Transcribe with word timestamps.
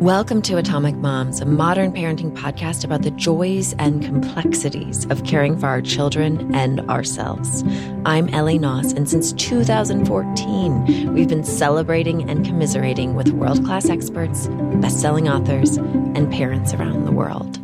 Welcome 0.00 0.42
to 0.42 0.58
Atomic 0.58 0.94
Moms, 0.96 1.40
a 1.40 1.46
modern 1.46 1.90
parenting 1.90 2.36
podcast 2.36 2.84
about 2.84 3.00
the 3.00 3.10
joys 3.12 3.72
and 3.78 4.04
complexities 4.04 5.06
of 5.06 5.24
caring 5.24 5.58
for 5.58 5.66
our 5.66 5.80
children 5.80 6.54
and 6.54 6.80
ourselves. 6.90 7.64
I'm 8.04 8.28
Ellie 8.28 8.58
Knaus, 8.58 8.94
and 8.94 9.08
since 9.08 9.32
2014, 9.32 11.14
we've 11.14 11.28
been 11.28 11.44
celebrating 11.44 12.28
and 12.28 12.44
commiserating 12.44 13.14
with 13.14 13.30
world 13.30 13.64
class 13.64 13.88
experts, 13.88 14.48
best 14.74 15.00
selling 15.00 15.30
authors, 15.30 15.78
and 15.78 16.30
parents 16.30 16.74
around 16.74 17.06
the 17.06 17.12
world. 17.12 17.58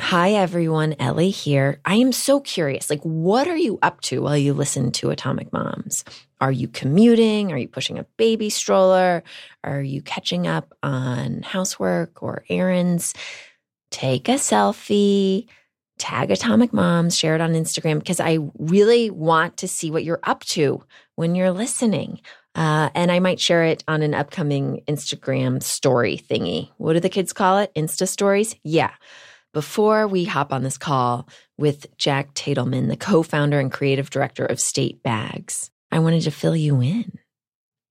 Hi, 0.00 0.32
everyone. 0.34 0.94
Ellie 1.00 1.30
here. 1.30 1.80
I 1.84 1.96
am 1.96 2.12
so 2.12 2.38
curious. 2.38 2.88
Like, 2.88 3.02
what 3.02 3.48
are 3.48 3.56
you 3.56 3.80
up 3.82 4.00
to 4.02 4.22
while 4.22 4.38
you 4.38 4.54
listen 4.54 4.92
to 4.92 5.10
Atomic 5.10 5.52
Moms? 5.52 6.04
Are 6.40 6.52
you 6.52 6.68
commuting? 6.68 7.50
Are 7.52 7.58
you 7.58 7.66
pushing 7.66 7.98
a 7.98 8.04
baby 8.16 8.48
stroller? 8.48 9.24
Are 9.64 9.82
you 9.82 10.00
catching 10.00 10.46
up 10.46 10.72
on 10.84 11.42
housework 11.42 12.22
or 12.22 12.44
errands? 12.48 13.12
Take 13.90 14.28
a 14.28 14.34
selfie, 14.34 15.48
tag 15.98 16.30
Atomic 16.30 16.72
Moms, 16.72 17.18
share 17.18 17.34
it 17.34 17.40
on 17.40 17.54
Instagram 17.54 17.98
because 17.98 18.20
I 18.20 18.38
really 18.56 19.10
want 19.10 19.56
to 19.58 19.68
see 19.68 19.90
what 19.90 20.04
you're 20.04 20.20
up 20.22 20.44
to 20.44 20.80
when 21.16 21.34
you're 21.34 21.50
listening. 21.50 22.20
Uh, 22.54 22.90
and 22.94 23.10
I 23.10 23.18
might 23.18 23.40
share 23.40 23.64
it 23.64 23.82
on 23.88 24.02
an 24.02 24.14
upcoming 24.14 24.80
Instagram 24.86 25.60
story 25.60 26.16
thingy. 26.16 26.70
What 26.76 26.92
do 26.92 27.00
the 27.00 27.08
kids 27.08 27.32
call 27.32 27.58
it? 27.58 27.74
Insta 27.74 28.06
stories? 28.06 28.54
Yeah. 28.62 28.92
Before 29.54 30.06
we 30.06 30.24
hop 30.24 30.52
on 30.52 30.62
this 30.62 30.76
call 30.76 31.28
with 31.56 31.86
Jacq 31.96 32.34
Tatelman, 32.34 32.88
the 32.88 32.96
co 32.96 33.22
founder 33.22 33.58
and 33.58 33.72
creative 33.72 34.10
director 34.10 34.44
of 34.44 34.60
State 34.60 35.02
Bags, 35.02 35.70
I 35.90 36.00
wanted 36.00 36.22
to 36.22 36.30
fill 36.30 36.54
you 36.54 36.82
in. 36.82 37.18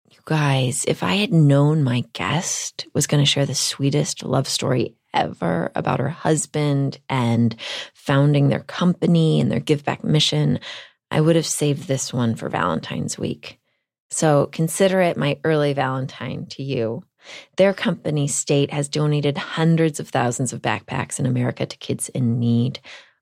You 0.09 0.19
guys, 0.25 0.85
if 0.87 1.01
I 1.01 1.15
had 1.15 1.33
known 1.33 1.83
my 1.83 2.03
guest 2.13 2.85
was 2.93 3.07
going 3.07 3.23
to 3.23 3.29
share 3.29 3.47
the 3.47 3.55
sweetest 3.55 4.23
love 4.23 4.47
story 4.47 4.95
ever 5.13 5.71
about 5.73 5.99
her 5.99 6.09
husband 6.09 6.99
and 7.09 7.55
founding 7.95 8.49
their 8.49 8.59
company 8.59 9.41
and 9.41 9.51
their 9.51 9.59
give 9.59 9.83
back 9.83 10.03
mission, 10.03 10.59
I 11.09 11.21
would 11.21 11.35
have 11.35 11.47
saved 11.47 11.87
this 11.87 12.13
one 12.13 12.35
for 12.35 12.49
Valentine's 12.49 13.17
week. 13.17 13.59
So 14.11 14.45
consider 14.47 15.01
it 15.01 15.17
my 15.17 15.39
early 15.43 15.73
Valentine 15.73 16.45
to 16.51 16.63
you. 16.63 17.03
Their 17.57 17.73
company, 17.73 18.27
State, 18.27 18.71
has 18.71 18.89
donated 18.89 19.37
hundreds 19.37 19.99
of 19.99 20.09
thousands 20.09 20.53
of 20.53 20.61
backpacks 20.61 21.19
in 21.19 21.25
America 21.25 21.65
to 21.65 21.77
kids 21.77 22.09
in 22.09 22.39
need. 22.39 22.79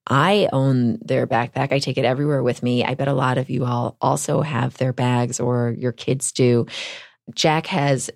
I 0.07 0.49
own 0.53 0.99
their 1.01 1.25
backpack. 1.25 1.71
I 1.71 1.79
take 1.79 1.97
it 1.97 2.05
everywhere 2.05 2.43
with 2.43 2.61
me. 2.61 2.83
I 2.83 2.93
bet 2.93 3.07
a 3.07 3.13
lot 3.13 3.37
of 3.37 3.49
you 3.49 3.65
all 3.65 3.97
also 4.01 4.41
have 4.41 4.77
their 4.77 4.93
bags 4.93 5.39
or 5.39 5.75
your 5.77 5.91
kids 5.91 6.31
do. 6.31 6.67
Jacq 7.31 7.65
has, 7.67 8.11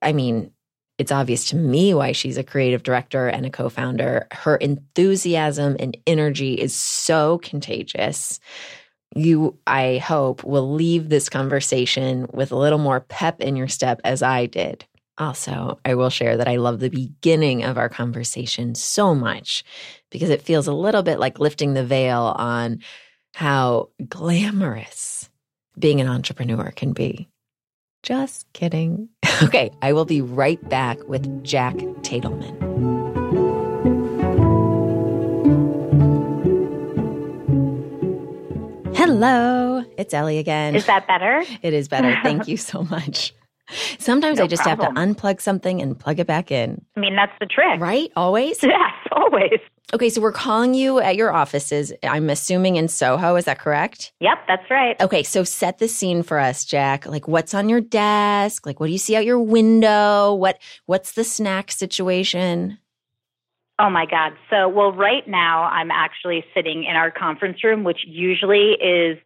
I 0.00 0.12
mean, 0.12 0.50
it's 0.98 1.12
obvious 1.12 1.46
to 1.46 1.56
me 1.56 1.94
why 1.94 2.12
she's 2.12 2.36
a 2.36 2.44
creative 2.44 2.82
director 2.82 3.28
and 3.28 3.46
a 3.46 3.50
co 3.50 3.68
founder. 3.68 4.26
Her 4.32 4.56
enthusiasm 4.56 5.76
and 5.78 5.96
energy 6.06 6.54
is 6.54 6.74
so 6.74 7.38
contagious. 7.38 8.40
You, 9.14 9.58
I 9.66 9.98
hope, 9.98 10.42
will 10.44 10.72
leave 10.72 11.08
this 11.08 11.28
conversation 11.28 12.26
with 12.32 12.50
a 12.50 12.56
little 12.56 12.78
more 12.78 13.00
pep 13.00 13.40
in 13.40 13.56
your 13.56 13.68
step 13.68 14.00
as 14.04 14.22
I 14.22 14.46
did. 14.46 14.84
Also, 15.22 15.78
I 15.84 15.94
will 15.94 16.10
share 16.10 16.36
that 16.36 16.48
I 16.48 16.56
love 16.56 16.80
the 16.80 16.90
beginning 16.90 17.62
of 17.62 17.78
our 17.78 17.88
conversation 17.88 18.74
so 18.74 19.14
much 19.14 19.62
because 20.10 20.30
it 20.30 20.42
feels 20.42 20.66
a 20.66 20.72
little 20.72 21.04
bit 21.04 21.20
like 21.20 21.38
lifting 21.38 21.74
the 21.74 21.84
veil 21.84 22.34
on 22.36 22.80
how 23.32 23.90
glamorous 24.08 25.30
being 25.78 26.00
an 26.00 26.08
entrepreneur 26.08 26.72
can 26.74 26.92
be. 26.92 27.28
Just 28.02 28.52
kidding. 28.52 29.08
Okay, 29.44 29.72
I 29.82 29.92
will 29.92 30.04
be 30.04 30.20
right 30.20 30.60
back 30.68 30.98
with 31.08 31.26
Jacq 31.42 31.74
Tatelman. 32.02 32.54
Hello, 38.94 39.84
it's 39.96 40.14
Ellie 40.14 40.38
again. 40.38 40.76
Is 40.76 40.86
that 40.86 41.08
better? 41.08 41.42
It 41.62 41.74
is 41.74 41.88
better. 41.88 42.16
Thank 42.22 42.46
you 42.46 42.56
so 42.56 42.84
much. 42.84 43.34
Sometimes 43.98 44.38
no 44.38 44.44
I 44.44 44.46
just 44.46 44.62
problem. 44.62 44.96
have 44.96 45.06
to 45.06 45.14
unplug 45.14 45.40
something 45.40 45.80
and 45.80 45.98
plug 45.98 46.18
it 46.18 46.26
back 46.26 46.50
in. 46.50 46.84
I 46.96 47.00
mean, 47.00 47.16
that's 47.16 47.32
the 47.40 47.46
trick. 47.46 47.80
Right? 47.80 48.10
Always? 48.16 48.62
Yes, 48.72 48.94
always. 49.12 49.60
Okay, 49.94 50.08
so 50.08 50.22
we're 50.22 50.32
calling 50.32 50.72
you 50.72 50.98
at 51.00 51.16
your 51.16 51.32
offices. 51.32 51.92
I'm 52.02 52.30
assuming 52.30 52.76
in 52.76 52.88
Soho. 52.88 53.36
Is 53.36 53.44
that 53.44 53.58
correct? 53.58 54.12
Yep, 54.20 54.38
that's 54.48 54.70
right. 54.70 54.98
Okay, 55.00 55.22
so 55.22 55.44
set 55.44 55.78
the 55.78 55.88
scene 55.88 56.22
for 56.22 56.38
us, 56.38 56.64
Jacq. 56.64 57.06
Like, 57.06 57.28
what's 57.28 57.52
on 57.52 57.68
your 57.68 57.82
desk? 57.82 58.64
Like, 58.64 58.80
what 58.80 58.86
do 58.86 58.92
you 58.92 58.98
see 58.98 59.16
out 59.16 59.26
your 59.26 59.38
window? 59.38 60.32
What 60.34 60.58
What's 60.86 61.12
the 61.12 61.24
snack 61.24 61.70
situation? 61.70 62.78
Oh 63.78 63.90
my 63.90 64.06
God. 64.06 64.32
So, 64.48 64.68
well, 64.68 64.92
right 64.92 65.26
now 65.26 65.64
I'm 65.64 65.90
actually 65.90 66.44
sitting 66.54 66.84
in 66.84 66.96
our 66.96 67.10
conference 67.10 67.62
room, 67.62 67.84
which 67.84 68.00
usually 68.06 68.72
is 68.80 69.18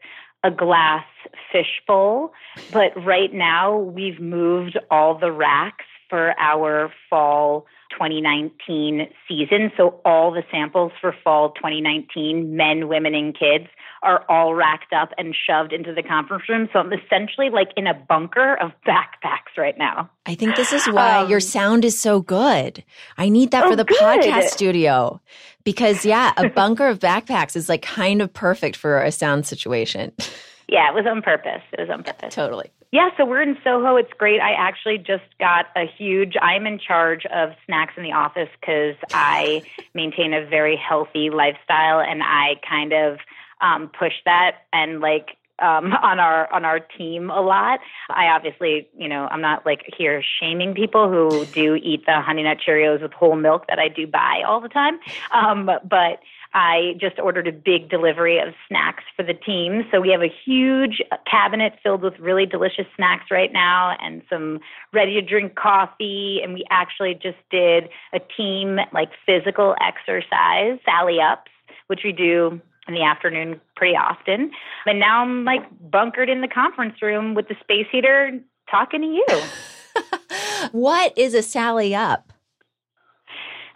a 0.42 0.50
glass 0.50 1.04
fishbowl. 1.52 2.32
But 2.72 2.92
right 3.04 3.32
now, 3.32 3.76
we've 3.76 4.20
moved 4.20 4.78
all 4.90 5.18
the 5.18 5.32
racks 5.32 5.84
for 6.08 6.34
our 6.38 6.92
fall 7.10 7.66
2019 7.90 9.08
season. 9.28 9.70
So 9.76 10.00
all 10.04 10.32
the 10.32 10.42
samples 10.50 10.92
for 11.00 11.14
fall 11.24 11.52
2019, 11.52 12.56
men, 12.56 12.88
women, 12.88 13.14
and 13.14 13.36
kids, 13.36 13.66
are 14.02 14.24
all 14.28 14.54
racked 14.54 14.92
up 14.92 15.10
and 15.18 15.34
shoved 15.34 15.72
into 15.72 15.92
the 15.92 16.02
conference 16.02 16.48
room. 16.48 16.68
So 16.72 16.78
I'm 16.78 16.92
essentially 16.92 17.50
like 17.50 17.70
in 17.76 17.86
a 17.86 17.94
bunker 17.94 18.54
of 18.56 18.72
backpacks 18.86 19.56
right 19.56 19.76
now. 19.78 20.10
I 20.26 20.34
think 20.34 20.56
this 20.56 20.72
is 20.72 20.86
why 20.86 21.20
um, 21.20 21.30
your 21.30 21.40
sound 21.40 21.84
is 21.84 22.00
so 22.00 22.20
good. 22.20 22.84
I 23.16 23.28
need 23.28 23.50
that 23.52 23.64
oh, 23.64 23.70
for 23.70 23.76
the 23.76 23.84
good. 23.84 23.98
podcast 23.98 24.48
studio. 24.48 25.20
Because 25.64 26.04
yeah, 26.04 26.32
a 26.36 26.48
bunker 26.48 26.86
of 26.86 26.98
backpacks 26.98 27.56
is 27.56 27.68
like 27.68 27.82
kind 27.82 28.22
of 28.22 28.32
perfect 28.32 28.76
for 28.76 29.02
a 29.02 29.10
sound 29.10 29.46
situation. 29.46 30.12
Yeah, 30.68 30.88
it 30.88 30.94
was 30.94 31.06
on 31.06 31.22
purpose. 31.22 31.62
It 31.72 31.80
was 31.80 31.90
on 31.90 32.02
purpose. 32.02 32.34
Totally. 32.34 32.70
Yeah, 32.92 33.10
so 33.16 33.24
we're 33.24 33.42
in 33.42 33.56
Soho. 33.62 33.96
It's 33.96 34.12
great. 34.16 34.40
I 34.40 34.52
actually 34.52 34.98
just 34.98 35.24
got 35.38 35.66
a 35.76 35.86
huge, 35.86 36.34
I'm 36.40 36.66
in 36.66 36.78
charge 36.78 37.26
of 37.26 37.50
snacks 37.66 37.94
in 37.96 38.02
the 38.02 38.12
office 38.12 38.48
because 38.60 38.96
I 39.12 39.62
maintain 39.94 40.32
a 40.32 40.44
very 40.44 40.76
healthy 40.76 41.30
lifestyle 41.30 42.00
and 42.00 42.22
I 42.22 42.54
kind 42.68 42.92
of 42.92 43.18
um, 43.60 43.90
push 43.98 44.14
that 44.24 44.62
and 44.72 45.00
like 45.00 45.36
um, 45.58 45.92
on 46.02 46.20
our 46.20 46.52
on 46.52 46.64
our 46.64 46.80
team 46.80 47.30
a 47.30 47.40
lot. 47.40 47.80
I 48.10 48.26
obviously, 48.26 48.88
you 48.96 49.08
know, 49.08 49.28
I'm 49.30 49.40
not 49.40 49.64
like 49.64 49.82
here 49.96 50.22
shaming 50.40 50.74
people 50.74 51.08
who 51.08 51.44
do 51.52 51.74
eat 51.76 52.06
the 52.06 52.20
honey 52.20 52.42
nut 52.42 52.58
Cheerios 52.66 53.02
with 53.02 53.12
whole 53.12 53.36
milk 53.36 53.66
that 53.68 53.78
I 53.78 53.88
do 53.88 54.06
buy 54.06 54.42
all 54.46 54.60
the 54.60 54.68
time. 54.68 54.98
Um, 55.32 55.66
but 55.66 56.20
I 56.54 56.94
just 57.00 57.18
ordered 57.18 57.48
a 57.48 57.52
big 57.52 57.90
delivery 57.90 58.38
of 58.38 58.54
snacks 58.68 59.04
for 59.14 59.22
the 59.22 59.34
team. 59.34 59.82
So 59.90 60.00
we 60.00 60.10
have 60.10 60.22
a 60.22 60.32
huge 60.44 61.02
cabinet 61.30 61.74
filled 61.82 62.02
with 62.02 62.18
really 62.18 62.46
delicious 62.46 62.86
snacks 62.96 63.26
right 63.30 63.52
now 63.52 63.96
and 64.00 64.22
some 64.30 64.60
ready 64.92 65.14
to 65.14 65.22
drink 65.22 65.54
coffee. 65.54 66.40
And 66.42 66.54
we 66.54 66.64
actually 66.70 67.14
just 67.14 67.38
did 67.50 67.88
a 68.12 68.20
team 68.36 68.78
like 68.92 69.10
physical 69.24 69.76
exercise, 69.80 70.78
Sally 70.84 71.18
Ups, 71.20 71.50
which 71.88 72.00
we 72.04 72.12
do 72.12 72.60
in 72.88 72.94
the 72.94 73.02
afternoon 73.02 73.60
pretty 73.74 73.96
often. 73.96 74.50
And 74.86 75.00
now 75.00 75.22
I'm 75.22 75.44
like 75.44 75.62
bunkered 75.90 76.28
in 76.28 76.40
the 76.40 76.48
conference 76.48 77.02
room 77.02 77.34
with 77.34 77.48
the 77.48 77.56
space 77.60 77.86
heater 77.90 78.30
talking 78.70 79.00
to 79.00 79.06
you. 79.06 79.42
what 80.72 81.16
is 81.16 81.34
a 81.34 81.42
Sally 81.42 81.94
Up? 81.94 82.32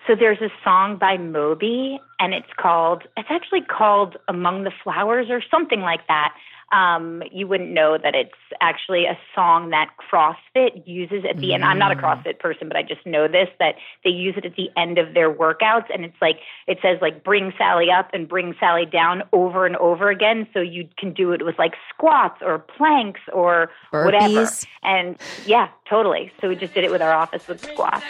So 0.07 0.15
there's 0.19 0.41
a 0.41 0.51
song 0.65 0.97
by 0.97 1.19
Moby, 1.19 2.01
and 2.19 2.35
it's 2.35 2.49
called, 2.59 3.05
it's 3.17 3.29
actually 3.31 3.61
called 3.63 4.17
Among 4.29 4.65
the 4.65 4.73
Flowers 4.83 5.27
or 5.31 5.43
something 5.51 5.81
like 5.81 6.07
that. 6.09 6.35
Um, 6.73 7.25
you 7.33 7.49
wouldn't 7.49 7.71
know 7.71 7.99
that 8.01 8.15
it's 8.15 8.31
actually 8.61 9.05
a 9.05 9.19
song 9.35 9.71
that 9.71 9.91
CrossFit 9.99 10.87
uses 10.87 11.25
at 11.29 11.37
the 11.39 11.49
mm. 11.49 11.55
end. 11.55 11.65
I'm 11.65 11.81
not 11.81 11.91
a 11.91 11.97
mm. 11.97 12.01
CrossFit 12.01 12.39
person, 12.39 12.69
but 12.69 12.77
I 12.77 12.83
just 12.83 13.05
know 13.05 13.27
this 13.27 13.49
that 13.59 13.75
they 14.05 14.11
use 14.11 14.35
it 14.37 14.45
at 14.47 14.55
the 14.55 14.71
end 14.77 14.97
of 14.97 15.13
their 15.13 15.33
workouts, 15.35 15.87
and 15.93 16.05
it's 16.05 16.17
like 16.23 16.37
it 16.69 16.79
says 16.81 16.99
like 17.03 17.25
bring 17.25 17.53
Sally 17.59 17.91
up 17.91 18.11
and 18.13 18.29
bring 18.29 18.55
Sally 18.61 18.87
down 18.87 19.25
over 19.33 19.67
and 19.67 19.75
over 19.77 20.11
again, 20.11 20.47
so 20.55 20.61
you 20.61 20.89
can 20.97 21.13
do 21.13 21.33
it 21.33 21.45
with 21.45 21.59
like 21.59 21.73
squats 21.93 22.41
or 22.41 22.61
planks 22.61 23.21
or 23.33 23.71
Burpees. 23.93 24.05
whatever. 24.05 24.51
And 24.85 25.17
yeah, 25.47 25.71
totally. 25.89 26.31
So 26.41 26.49
we 26.49 26.55
just 26.55 26.73
did 26.73 26.85
it 26.85 26.93
with 26.93 27.03
our 27.03 27.13
office 27.13 27.49
with 27.49 27.61
squats. 27.61 28.05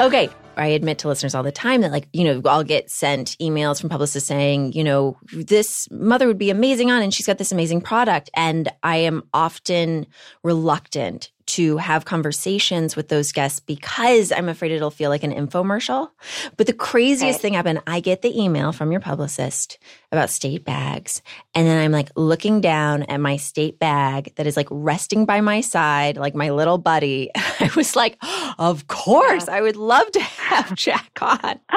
Okay. 0.10 0.30
I 0.56 0.68
admit 0.68 0.98
to 1.00 1.08
listeners 1.08 1.34
all 1.34 1.42
the 1.42 1.52
time 1.52 1.82
that, 1.82 1.92
like, 1.92 2.08
you 2.14 2.24
know, 2.24 2.40
I'll 2.46 2.64
get 2.64 2.90
sent 2.90 3.36
emails 3.38 3.80
from 3.80 3.90
publicists 3.90 4.26
saying, 4.26 4.72
you 4.72 4.82
know, 4.82 5.18
this 5.30 5.88
mother 5.90 6.26
would 6.26 6.38
be 6.38 6.48
amazing 6.48 6.90
on 6.90 7.02
and 7.02 7.12
she's 7.12 7.26
got 7.26 7.36
this 7.36 7.52
amazing 7.52 7.82
product. 7.82 8.30
And 8.34 8.70
I 8.82 8.96
am 8.96 9.24
often 9.34 10.06
reluctant 10.42 11.30
to 11.50 11.76
have 11.78 12.04
conversations 12.04 12.94
with 12.94 13.08
those 13.08 13.32
guests 13.32 13.60
because 13.60 14.30
I'm 14.30 14.48
afraid 14.48 14.70
it'll 14.70 14.90
feel 14.90 15.10
like 15.10 15.24
an 15.24 15.32
infomercial. 15.32 16.10
But 16.56 16.66
the 16.66 16.72
craziest 16.72 17.36
okay. 17.36 17.42
thing 17.42 17.54
happened 17.54 17.82
I 17.86 18.00
get 18.00 18.22
the 18.22 18.40
email 18.40 18.72
from 18.72 18.92
your 18.92 19.00
publicist 19.00 19.78
about 20.12 20.30
state 20.30 20.64
bags. 20.64 21.22
And 21.54 21.66
then 21.66 21.78
I'm 21.78 21.92
like 21.92 22.10
looking 22.16 22.60
down 22.60 23.02
at 23.04 23.18
my 23.18 23.36
state 23.36 23.78
bag 23.78 24.32
that 24.36 24.46
is 24.46 24.56
like 24.56 24.68
resting 24.70 25.26
by 25.26 25.40
my 25.40 25.60
side, 25.60 26.16
like 26.16 26.34
my 26.34 26.50
little 26.50 26.78
buddy. 26.78 27.30
I 27.36 27.70
was 27.74 27.96
like, 27.96 28.16
of 28.58 28.86
course, 28.86 29.46
yeah. 29.48 29.54
I 29.54 29.60
would 29.62 29.76
love 29.76 30.10
to 30.12 30.20
have 30.20 30.66
Jacq 30.66 31.20
on. 31.20 31.58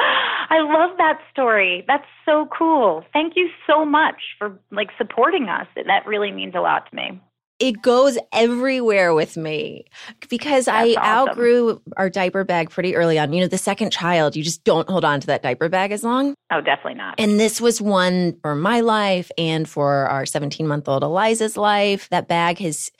I 0.50 0.60
love 0.60 0.96
that 0.98 1.18
story. 1.32 1.84
That's 1.88 2.06
so 2.24 2.48
cool. 2.56 3.04
Thank 3.12 3.32
you 3.34 3.48
so 3.66 3.84
much 3.84 4.22
for 4.38 4.56
like 4.70 4.90
supporting 4.96 5.48
us. 5.48 5.66
That 5.74 6.06
really 6.06 6.30
means 6.30 6.54
a 6.54 6.60
lot 6.60 6.88
to 6.90 6.94
me 6.94 7.20
it 7.64 7.80
goes 7.80 8.18
everywhere 8.30 9.14
with 9.14 9.38
me 9.38 9.86
because 10.28 10.66
That's 10.66 10.96
I 10.96 11.00
awesome. 11.00 11.28
outgrew 11.30 11.82
our 11.96 12.10
diaper 12.10 12.44
bag 12.44 12.68
pretty 12.68 12.94
early 12.94 13.18
on. 13.18 13.32
You 13.32 13.40
know, 13.40 13.46
the 13.48 13.56
second 13.56 13.90
child, 13.90 14.36
you 14.36 14.42
just 14.42 14.64
don't 14.64 14.86
hold 14.86 15.02
on 15.02 15.20
to 15.20 15.26
that 15.28 15.42
diaper 15.42 15.70
bag 15.70 15.90
as 15.90 16.04
long. 16.04 16.34
Oh, 16.52 16.60
definitely 16.60 16.94
not. 16.94 17.14
And 17.16 17.40
this 17.40 17.62
was 17.62 17.80
one 17.80 18.38
for 18.42 18.54
my 18.54 18.80
life 18.80 19.30
and 19.38 19.66
for 19.66 20.06
our 20.08 20.26
17 20.26 20.66
month 20.66 20.86
old 20.88 21.02
Eliza's 21.02 21.56
life. 21.56 22.06
That 22.10 22.28
bag 22.28 22.58
has 22.58 22.90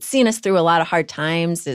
seen 0.00 0.26
us 0.26 0.38
through 0.38 0.58
a 0.58 0.60
lot 0.60 0.80
of 0.80 0.86
hard 0.88 1.06
times, 1.06 1.68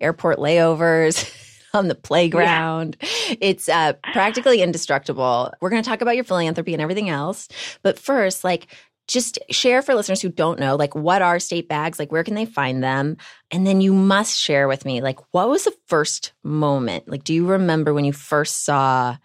airport 0.00 0.38
layovers. 0.38 1.32
on 1.74 1.88
the 1.88 1.94
playground. 1.94 2.98
Yeah. 3.00 3.34
It's 3.40 3.66
uh, 3.66 3.94
practically 4.12 4.60
indestructible. 4.60 5.54
We're 5.62 5.70
going 5.70 5.82
to 5.82 5.88
talk 5.88 6.02
about 6.02 6.16
your 6.16 6.24
philanthropy 6.24 6.74
and 6.74 6.82
everything 6.82 7.08
else. 7.08 7.48
But 7.82 7.98
first, 7.98 8.44
like, 8.44 8.66
just 9.12 9.38
share 9.50 9.82
for 9.82 9.94
listeners 9.94 10.22
who 10.22 10.28
don't 10.30 10.58
know, 10.58 10.76
like 10.76 10.94
what 10.94 11.22
are 11.22 11.38
state 11.38 11.68
bags? 11.68 11.98
Like 11.98 12.10
where 12.10 12.24
can 12.24 12.34
they 12.34 12.46
find 12.46 12.82
them? 12.82 13.16
And 13.50 13.66
then 13.66 13.80
you 13.80 13.92
must 13.92 14.38
share 14.38 14.68
with 14.68 14.84
me, 14.84 15.00
like 15.00 15.18
what 15.32 15.48
was 15.48 15.64
the 15.64 15.74
first 15.86 16.32
moment? 16.42 17.08
Like, 17.08 17.24
do 17.24 17.34
you 17.34 17.46
remember 17.46 17.92
when 17.92 18.04
you 18.04 18.12
first 18.12 18.64
saw 18.64 19.16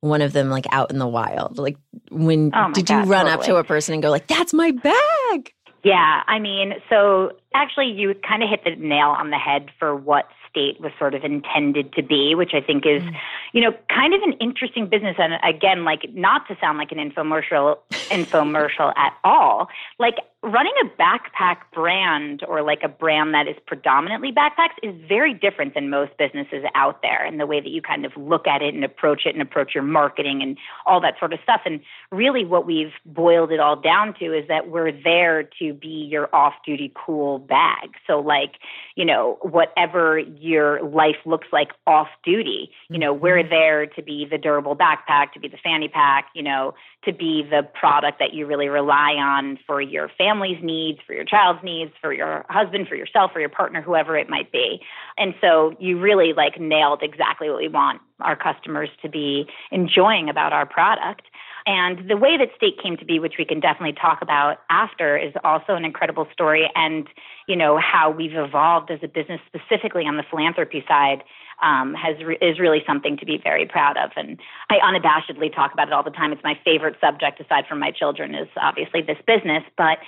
one 0.00 0.22
of 0.22 0.32
them 0.32 0.50
like 0.50 0.66
out 0.72 0.90
in 0.90 0.98
the 0.98 1.06
wild? 1.06 1.58
Like 1.58 1.76
when 2.10 2.50
oh 2.54 2.72
did 2.72 2.86
God, 2.86 3.04
you 3.04 3.10
run 3.10 3.26
totally. 3.26 3.32
up 3.32 3.42
to 3.46 3.56
a 3.56 3.64
person 3.64 3.94
and 3.94 4.02
go 4.02 4.10
like, 4.10 4.26
that's 4.26 4.52
my 4.52 4.72
bag? 4.72 5.52
Yeah, 5.84 6.22
I 6.26 6.38
mean, 6.40 6.74
so 6.90 7.32
actually 7.54 7.92
you 7.92 8.14
kind 8.28 8.42
of 8.42 8.48
hit 8.50 8.64
the 8.64 8.74
nail 8.76 9.08
on 9.08 9.30
the 9.30 9.38
head 9.38 9.70
for 9.78 9.94
what 9.94 10.26
state 10.48 10.80
was 10.80 10.92
sort 10.98 11.14
of 11.14 11.24
intended 11.24 11.92
to 11.94 12.02
be, 12.02 12.34
which 12.34 12.52
I 12.54 12.60
think 12.60 12.86
is, 12.86 13.02
mm. 13.02 13.14
you 13.52 13.60
know, 13.60 13.72
kind 13.88 14.14
of 14.14 14.22
an 14.22 14.32
interesting 14.34 14.88
business. 14.88 15.16
And 15.18 15.34
again, 15.44 15.84
like 15.84 16.08
not 16.14 16.46
to 16.48 16.56
sound 16.60 16.78
like 16.78 16.92
an 16.92 16.98
infomercial, 16.98 17.78
infomercial 17.90 18.92
at 18.96 19.14
all. 19.24 19.68
Like 19.98 20.16
running 20.42 20.72
a 20.84 21.02
backpack 21.02 21.56
brand 21.74 22.44
or 22.46 22.62
like 22.62 22.80
a 22.84 22.88
brand 22.88 23.34
that 23.34 23.48
is 23.48 23.56
predominantly 23.66 24.30
backpacks 24.30 24.78
is 24.84 24.94
very 25.08 25.34
different 25.34 25.74
than 25.74 25.90
most 25.90 26.12
businesses 26.16 26.64
out 26.76 27.02
there 27.02 27.26
in 27.26 27.38
the 27.38 27.46
way 27.46 27.60
that 27.60 27.70
you 27.70 27.82
kind 27.82 28.06
of 28.06 28.12
look 28.16 28.46
at 28.46 28.62
it 28.62 28.72
and 28.72 28.84
approach 28.84 29.26
it 29.26 29.34
and 29.34 29.42
approach 29.42 29.74
your 29.74 29.82
marketing 29.82 30.40
and 30.40 30.56
all 30.86 31.00
that 31.00 31.14
sort 31.18 31.32
of 31.32 31.40
stuff. 31.42 31.62
And 31.64 31.80
really 32.12 32.44
what 32.44 32.66
we've 32.66 32.92
boiled 33.04 33.50
it 33.50 33.58
all 33.58 33.74
down 33.74 34.14
to 34.20 34.26
is 34.26 34.46
that 34.46 34.70
we're 34.70 34.92
there 34.92 35.42
to 35.58 35.74
be 35.74 36.06
your 36.08 36.32
off 36.32 36.54
duty 36.64 36.92
cool 36.94 37.40
bag. 37.40 37.90
So 38.06 38.20
like, 38.20 38.58
you 38.94 39.04
know, 39.04 39.38
whatever 39.42 40.20
your 40.20 40.84
life 40.84 41.16
looks 41.26 41.48
like 41.52 41.70
off 41.84 42.08
duty, 42.22 42.70
you 42.88 42.98
know, 42.98 43.12
we're 43.12 43.38
mm-hmm. 43.38 43.50
there 43.50 43.86
to 43.86 44.02
be 44.02 44.24
the 44.30 44.38
durable 44.38 44.76
backpack, 44.76 45.32
to 45.32 45.40
be 45.40 45.48
the 45.48 45.58
fanny 45.64 45.88
pack, 45.88 46.26
you 46.32 46.44
know, 46.44 46.74
to 47.04 47.12
be 47.12 47.42
the 47.42 47.62
product 47.74 48.20
that 48.20 48.34
you 48.34 48.46
really 48.46 48.68
rely 48.68 49.12
on 49.14 49.58
for 49.66 49.80
your 49.80 50.08
family's 50.28 50.62
needs, 50.62 50.98
for 51.06 51.14
your 51.14 51.24
child's 51.24 51.62
needs, 51.62 51.92
for 52.00 52.12
your 52.12 52.44
husband, 52.48 52.86
for 52.88 52.96
yourself, 52.96 53.32
for 53.32 53.40
your 53.40 53.48
partner, 53.48 53.80
whoever 53.80 54.16
it 54.16 54.28
might 54.28 54.52
be. 54.52 54.80
And 55.16 55.34
so 55.40 55.74
you 55.80 55.98
really 55.98 56.32
like 56.32 56.60
nailed 56.60 57.02
exactly 57.02 57.48
what 57.48 57.58
we 57.58 57.68
want 57.68 58.00
our 58.20 58.36
customers 58.36 58.88
to 59.02 59.08
be 59.08 59.46
enjoying 59.70 60.28
about 60.28 60.52
our 60.52 60.66
product. 60.66 61.22
And 61.66 62.08
the 62.08 62.16
way 62.16 62.36
that 62.38 62.48
State 62.56 62.78
came 62.82 62.96
to 62.96 63.04
be, 63.04 63.18
which 63.18 63.34
we 63.38 63.44
can 63.44 63.60
definitely 63.60 63.96
talk 64.00 64.22
about 64.22 64.58
after, 64.70 65.16
is 65.16 65.32
also 65.44 65.74
an 65.74 65.84
incredible 65.84 66.26
story. 66.32 66.70
And, 66.74 67.06
you 67.46 67.56
know, 67.56 67.78
how 67.78 68.10
we've 68.10 68.34
evolved 68.34 68.90
as 68.90 69.00
a 69.02 69.08
business, 69.08 69.40
specifically 69.46 70.04
on 70.04 70.16
the 70.16 70.24
philanthropy 70.28 70.84
side, 70.88 71.22
um, 71.62 71.94
has 71.94 72.16
re- 72.24 72.38
is 72.40 72.58
really 72.58 72.82
something 72.86 73.16
to 73.18 73.26
be 73.26 73.38
very 73.42 73.66
proud 73.66 73.96
of. 73.96 74.10
And 74.16 74.38
I 74.70 74.76
unabashedly 74.78 75.54
talk 75.54 75.72
about 75.72 75.88
it 75.88 75.92
all 75.92 76.02
the 76.02 76.10
time. 76.10 76.32
It's 76.32 76.44
my 76.44 76.58
favorite 76.64 76.96
subject, 77.00 77.40
aside 77.40 77.64
from 77.68 77.78
my 77.78 77.90
children, 77.90 78.34
is 78.34 78.48
obviously 78.60 79.02
this 79.02 79.18
business. 79.26 79.62
But 79.76 79.98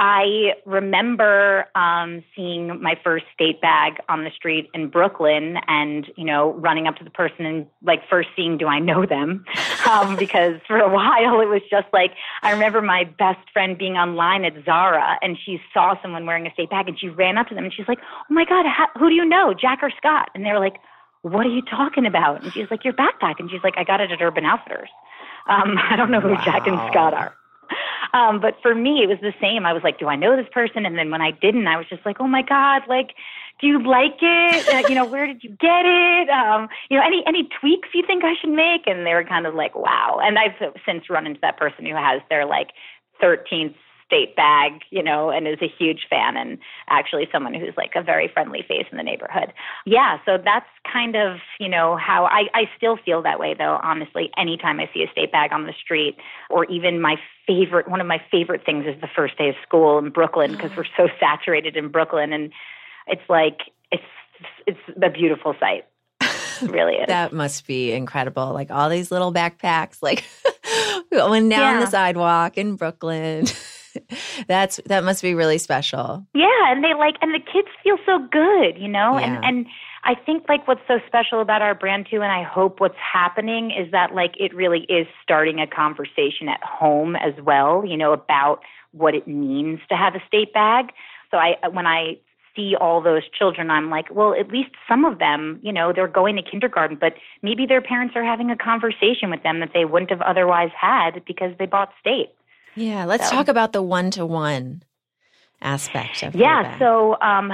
I 0.00 0.52
remember 0.64 1.66
um, 1.74 2.22
seeing 2.36 2.80
my 2.80 2.94
first 3.02 3.24
state 3.34 3.60
bag 3.60 3.94
on 4.08 4.22
the 4.22 4.30
street 4.30 4.70
in 4.72 4.88
Brooklyn, 4.90 5.56
and 5.66 6.06
you 6.16 6.24
know, 6.24 6.52
running 6.54 6.86
up 6.86 6.96
to 6.96 7.04
the 7.04 7.10
person 7.10 7.44
and 7.46 7.66
like 7.82 8.08
first 8.08 8.28
seeing, 8.36 8.58
do 8.58 8.66
I 8.66 8.78
know 8.78 9.06
them? 9.06 9.44
Um, 9.88 10.16
because 10.16 10.60
for 10.66 10.76
a 10.76 10.92
while 10.92 11.40
it 11.40 11.48
was 11.48 11.62
just 11.70 11.86
like 11.94 12.10
I 12.42 12.50
remember 12.50 12.82
my 12.82 13.04
best 13.04 13.38
friend 13.54 13.78
being 13.78 13.94
online 13.94 14.44
at 14.44 14.52
Zara, 14.66 15.16
and 15.22 15.38
she 15.42 15.60
saw 15.72 15.94
someone 16.02 16.26
wearing 16.26 16.46
a 16.46 16.52
state 16.52 16.68
bag, 16.68 16.88
and 16.88 16.98
she 16.98 17.08
ran 17.08 17.38
up 17.38 17.48
to 17.48 17.54
them 17.54 17.64
and 17.64 17.72
she's 17.72 17.88
like, 17.88 18.00
"Oh 18.02 18.34
my 18.34 18.44
God, 18.44 18.66
how, 18.66 18.88
who 18.98 19.08
do 19.08 19.14
you 19.14 19.24
know, 19.24 19.54
Jacq 19.54 19.78
or 19.80 19.90
Scot?" 19.96 20.28
And 20.34 20.44
they 20.44 20.50
were 20.50 20.58
like, 20.58 20.74
what 21.22 21.46
are 21.46 21.50
you 21.50 21.62
talking 21.62 22.06
about? 22.06 22.42
And 22.42 22.52
she's 22.52 22.70
like, 22.70 22.84
your 22.84 22.94
backpack. 22.94 23.34
And 23.38 23.50
she's 23.50 23.62
like, 23.62 23.74
I 23.76 23.84
got 23.84 24.00
it 24.00 24.10
at 24.10 24.20
Urban 24.20 24.44
Outfitters. 24.44 24.90
Um, 25.48 25.76
I 25.90 25.96
don't 25.96 26.10
know 26.10 26.20
who 26.20 26.30
wow. 26.30 26.44
Jacq 26.44 26.68
and 26.68 26.92
Scot 26.92 27.14
are. 27.14 27.34
Um, 28.14 28.40
but 28.40 28.56
for 28.62 28.74
me, 28.74 29.02
it 29.02 29.08
was 29.08 29.18
the 29.20 29.34
same. 29.40 29.66
I 29.66 29.72
was 29.72 29.82
like, 29.82 29.98
do 29.98 30.06
I 30.08 30.16
know 30.16 30.36
this 30.36 30.48
person? 30.52 30.86
And 30.86 30.96
then 30.96 31.10
when 31.10 31.20
I 31.20 31.30
didn't, 31.30 31.66
I 31.66 31.76
was 31.76 31.86
just 31.90 32.06
like, 32.06 32.16
oh 32.20 32.26
my 32.26 32.42
God, 32.42 32.82
like, 32.88 33.10
do 33.60 33.66
you 33.66 33.82
like 33.82 34.16
it? 34.22 34.68
Uh, 34.68 34.88
you 34.88 34.94
know, 34.94 35.04
where 35.04 35.26
did 35.26 35.42
you 35.42 35.50
get 35.50 35.84
it? 35.84 36.30
Um, 36.30 36.68
you 36.88 36.96
know, 36.96 37.04
any, 37.04 37.22
any 37.26 37.48
tweaks 37.60 37.88
you 37.92 38.04
think 38.06 38.24
I 38.24 38.34
should 38.40 38.50
make? 38.50 38.86
And 38.86 39.04
they 39.04 39.12
were 39.12 39.24
kind 39.24 39.46
of 39.46 39.54
like, 39.54 39.74
wow. 39.74 40.20
And 40.22 40.38
I've 40.38 40.54
since 40.86 41.10
run 41.10 41.26
into 41.26 41.40
that 41.42 41.58
person 41.58 41.84
who 41.84 41.94
has 41.94 42.22
their 42.30 42.46
like 42.46 42.68
13th 43.22 43.74
state 44.08 44.34
bag, 44.34 44.80
you 44.90 45.02
know, 45.02 45.28
and 45.28 45.46
is 45.46 45.60
a 45.60 45.68
huge 45.68 46.06
fan 46.08 46.36
and 46.36 46.58
actually 46.88 47.28
someone 47.30 47.52
who's 47.52 47.76
like 47.76 47.92
a 47.94 48.02
very 48.02 48.26
friendly 48.32 48.64
face 48.66 48.86
in 48.90 48.96
the 48.96 49.02
neighborhood. 49.02 49.52
Yeah, 49.84 50.16
so 50.24 50.38
that's 50.42 50.66
kind 50.90 51.14
of, 51.14 51.36
you 51.60 51.68
know, 51.68 51.96
how 51.96 52.24
I, 52.24 52.44
I 52.54 52.70
still 52.76 52.96
feel 52.96 53.22
that 53.22 53.38
way 53.38 53.54
though, 53.56 53.78
honestly, 53.82 54.30
anytime 54.38 54.80
I 54.80 54.88
see 54.94 55.02
a 55.02 55.12
state 55.12 55.30
bag 55.30 55.52
on 55.52 55.66
the 55.66 55.74
street 55.78 56.16
or 56.48 56.64
even 56.66 57.02
my 57.02 57.16
favorite, 57.46 57.86
one 57.86 58.00
of 58.00 58.06
my 58.06 58.20
favorite 58.30 58.64
things 58.64 58.86
is 58.86 58.98
the 59.02 59.08
first 59.14 59.36
day 59.36 59.50
of 59.50 59.56
school 59.62 59.98
in 59.98 60.08
Brooklyn 60.08 60.52
because 60.52 60.74
we're 60.74 60.86
so 60.96 61.08
saturated 61.20 61.76
in 61.76 61.88
Brooklyn 61.88 62.32
and 62.32 62.50
it's 63.06 63.28
like, 63.28 63.58
it's, 63.92 64.02
it's 64.66 64.80
a 65.02 65.10
beautiful 65.10 65.54
sight. 65.60 65.84
really 66.62 66.94
is. 66.94 67.06
that 67.08 67.34
must 67.34 67.66
be 67.66 67.92
incredible. 67.92 68.54
Like 68.54 68.70
all 68.70 68.88
these 68.88 69.10
little 69.10 69.34
backpacks, 69.34 70.02
like 70.02 70.24
going 71.12 71.50
down 71.50 71.74
yeah. 71.74 71.80
the 71.80 71.90
sidewalk 71.90 72.56
in 72.56 72.76
Brooklyn. 72.76 73.44
That's 74.46 74.80
that 74.86 75.04
must 75.04 75.22
be 75.22 75.34
really 75.34 75.58
special. 75.58 76.26
Yeah, 76.34 76.46
and 76.68 76.82
they 76.82 76.94
like 76.94 77.16
and 77.20 77.34
the 77.34 77.40
kids 77.40 77.68
feel 77.82 77.96
so 78.06 78.18
good, 78.30 78.78
you 78.78 78.88
know? 78.88 79.18
Yeah. 79.18 79.26
And 79.26 79.44
and 79.44 79.66
I 80.04 80.14
think 80.14 80.44
like 80.48 80.66
what's 80.66 80.80
so 80.86 80.98
special 81.06 81.40
about 81.40 81.62
our 81.62 81.74
brand 81.74 82.06
too 82.10 82.22
and 82.22 82.32
I 82.32 82.42
hope 82.42 82.80
what's 82.80 82.98
happening 82.98 83.70
is 83.70 83.90
that 83.92 84.14
like 84.14 84.34
it 84.38 84.54
really 84.54 84.80
is 84.88 85.06
starting 85.22 85.60
a 85.60 85.66
conversation 85.66 86.48
at 86.48 86.62
home 86.62 87.16
as 87.16 87.34
well, 87.42 87.84
you 87.84 87.96
know, 87.96 88.12
about 88.12 88.60
what 88.92 89.14
it 89.14 89.26
means 89.26 89.80
to 89.88 89.96
have 89.96 90.14
a 90.14 90.20
state 90.26 90.52
bag. 90.52 90.86
So 91.30 91.36
I 91.36 91.56
when 91.68 91.86
I 91.86 92.18
see 92.58 92.74
all 92.74 93.00
those 93.00 93.22
children, 93.36 93.70
I'm 93.70 93.88
like, 93.88 94.06
well, 94.10 94.34
at 94.34 94.48
least 94.48 94.70
some 94.88 95.04
of 95.04 95.18
them, 95.18 95.60
you 95.62 95.72
know, 95.72 95.92
they're 95.94 96.08
going 96.08 96.36
to 96.36 96.42
kindergarten, 96.42 96.98
but 97.00 97.14
maybe 97.40 97.66
their 97.66 97.80
parents 97.80 98.16
are 98.16 98.24
having 98.24 98.50
a 98.50 98.56
conversation 98.56 99.30
with 99.30 99.42
them 99.44 99.60
that 99.60 99.70
they 99.72 99.84
wouldn't 99.84 100.10
have 100.10 100.20
otherwise 100.22 100.70
had 100.78 101.22
because 101.24 101.52
they 101.58 101.66
bought 101.66 101.90
state. 102.00 102.30
Yeah, 102.74 103.04
let's 103.04 103.28
so. 103.28 103.34
talk 103.34 103.48
about 103.48 103.72
the 103.72 103.82
one 103.82 104.10
to 104.12 104.24
one 104.26 104.82
aspect 105.60 106.22
of 106.22 106.34
yeah. 106.34 106.78
So, 106.78 107.16
um, 107.20 107.52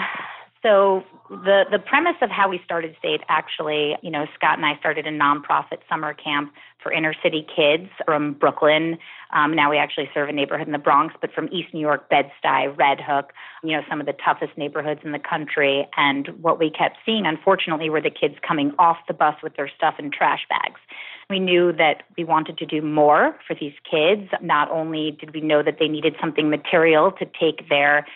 so 0.64 1.04
the 1.28 1.64
the 1.70 1.78
premise 1.78 2.16
of 2.22 2.30
how 2.30 2.48
we 2.48 2.60
started 2.64 2.96
State 2.98 3.20
actually, 3.28 3.96
you 4.02 4.10
know, 4.10 4.26
Scot 4.34 4.56
and 4.56 4.64
I 4.64 4.78
started 4.78 5.06
a 5.06 5.10
nonprofit 5.10 5.78
summer 5.88 6.14
camp 6.14 6.52
for 6.82 6.90
inner 6.90 7.14
city 7.22 7.46
kids 7.54 7.90
from 8.04 8.32
Brooklyn. 8.32 8.98
Um, 9.32 9.54
now 9.54 9.70
we 9.70 9.76
actually 9.76 10.08
serve 10.14 10.28
a 10.28 10.32
neighborhood 10.32 10.66
in 10.66 10.72
the 10.72 10.78
Bronx, 10.78 11.14
but 11.20 11.32
from 11.32 11.48
East 11.52 11.74
New 11.74 11.80
York, 11.80 12.08
Bed 12.08 12.30
Stuy, 12.42 12.76
Red 12.78 12.98
Hook, 13.00 13.32
you 13.62 13.72
know, 13.72 13.82
some 13.88 14.00
of 14.00 14.06
the 14.06 14.14
toughest 14.24 14.56
neighborhoods 14.56 15.00
in 15.04 15.12
the 15.12 15.18
country. 15.18 15.86
And 15.96 16.28
what 16.40 16.58
we 16.58 16.70
kept 16.70 16.98
seeing, 17.04 17.26
unfortunately, 17.26 17.90
were 17.90 18.00
the 18.00 18.10
kids 18.10 18.36
coming 18.46 18.72
off 18.78 18.98
the 19.06 19.14
bus 19.14 19.36
with 19.42 19.56
their 19.56 19.70
stuff 19.74 19.94
in 19.98 20.10
trash 20.10 20.46
bags. 20.48 20.80
We 21.28 21.40
knew 21.40 21.72
that 21.72 22.04
we 22.16 22.24
wanted 22.24 22.58
to 22.58 22.66
do 22.66 22.80
more 22.80 23.36
for 23.46 23.54
these 23.54 23.74
kids. 23.90 24.30
Not 24.40 24.70
only 24.70 25.16
did 25.18 25.34
we 25.34 25.40
know 25.40 25.62
that 25.62 25.76
they 25.78 25.88
needed 25.88 26.16
something 26.20 26.48
material 26.48 27.12
to 27.12 27.24
take 27.24 27.68
their 27.68 28.06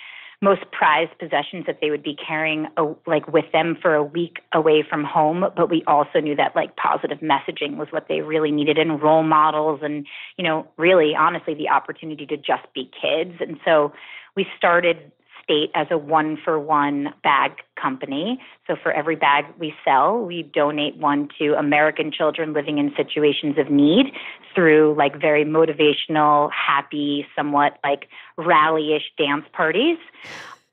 most 0.40 0.62
prized 0.70 1.18
possessions 1.18 1.66
that 1.66 1.78
they 1.80 1.90
would 1.90 2.02
be 2.02 2.14
carrying 2.14 2.68
a, 2.76 2.94
like 3.06 3.26
with 3.26 3.50
them 3.52 3.76
for 3.80 3.94
a 3.94 4.02
week 4.02 4.38
away 4.52 4.84
from 4.88 5.02
home. 5.02 5.44
But 5.56 5.68
we 5.68 5.82
also 5.86 6.20
knew 6.20 6.36
that 6.36 6.54
like 6.54 6.76
positive 6.76 7.18
messaging 7.18 7.76
was 7.76 7.88
what 7.90 8.06
they 8.08 8.20
really 8.20 8.52
needed 8.52 8.78
and 8.78 9.02
role 9.02 9.24
models 9.24 9.80
and 9.82 10.06
you 10.36 10.44
know 10.44 10.66
really 10.76 11.14
honestly 11.14 11.54
the 11.54 11.68
opportunity 11.68 12.24
to 12.26 12.36
just 12.36 12.72
be 12.74 12.90
kids. 13.00 13.34
And 13.40 13.58
so 13.64 13.92
we 14.36 14.46
started 14.56 15.10
state 15.48 15.70
as 15.74 15.86
a 15.90 15.96
one 15.96 16.36
for 16.44 16.60
one 16.60 17.08
bag 17.22 17.52
company. 17.80 18.38
So 18.66 18.76
for 18.82 18.92
every 18.92 19.16
bag 19.16 19.46
we 19.58 19.72
sell, 19.84 20.18
we 20.18 20.42
donate 20.42 20.98
one 20.98 21.28
to 21.38 21.54
American 21.54 22.12
children 22.12 22.52
living 22.52 22.76
in 22.76 22.92
situations 22.96 23.56
of 23.58 23.70
need 23.70 24.06
through 24.54 24.94
like 24.98 25.18
very 25.18 25.44
motivational, 25.44 26.50
happy, 26.52 27.26
somewhat 27.34 27.78
like 27.82 28.08
rally 28.36 28.94
ish 28.94 29.10
dance 29.16 29.44
parties. 29.52 29.96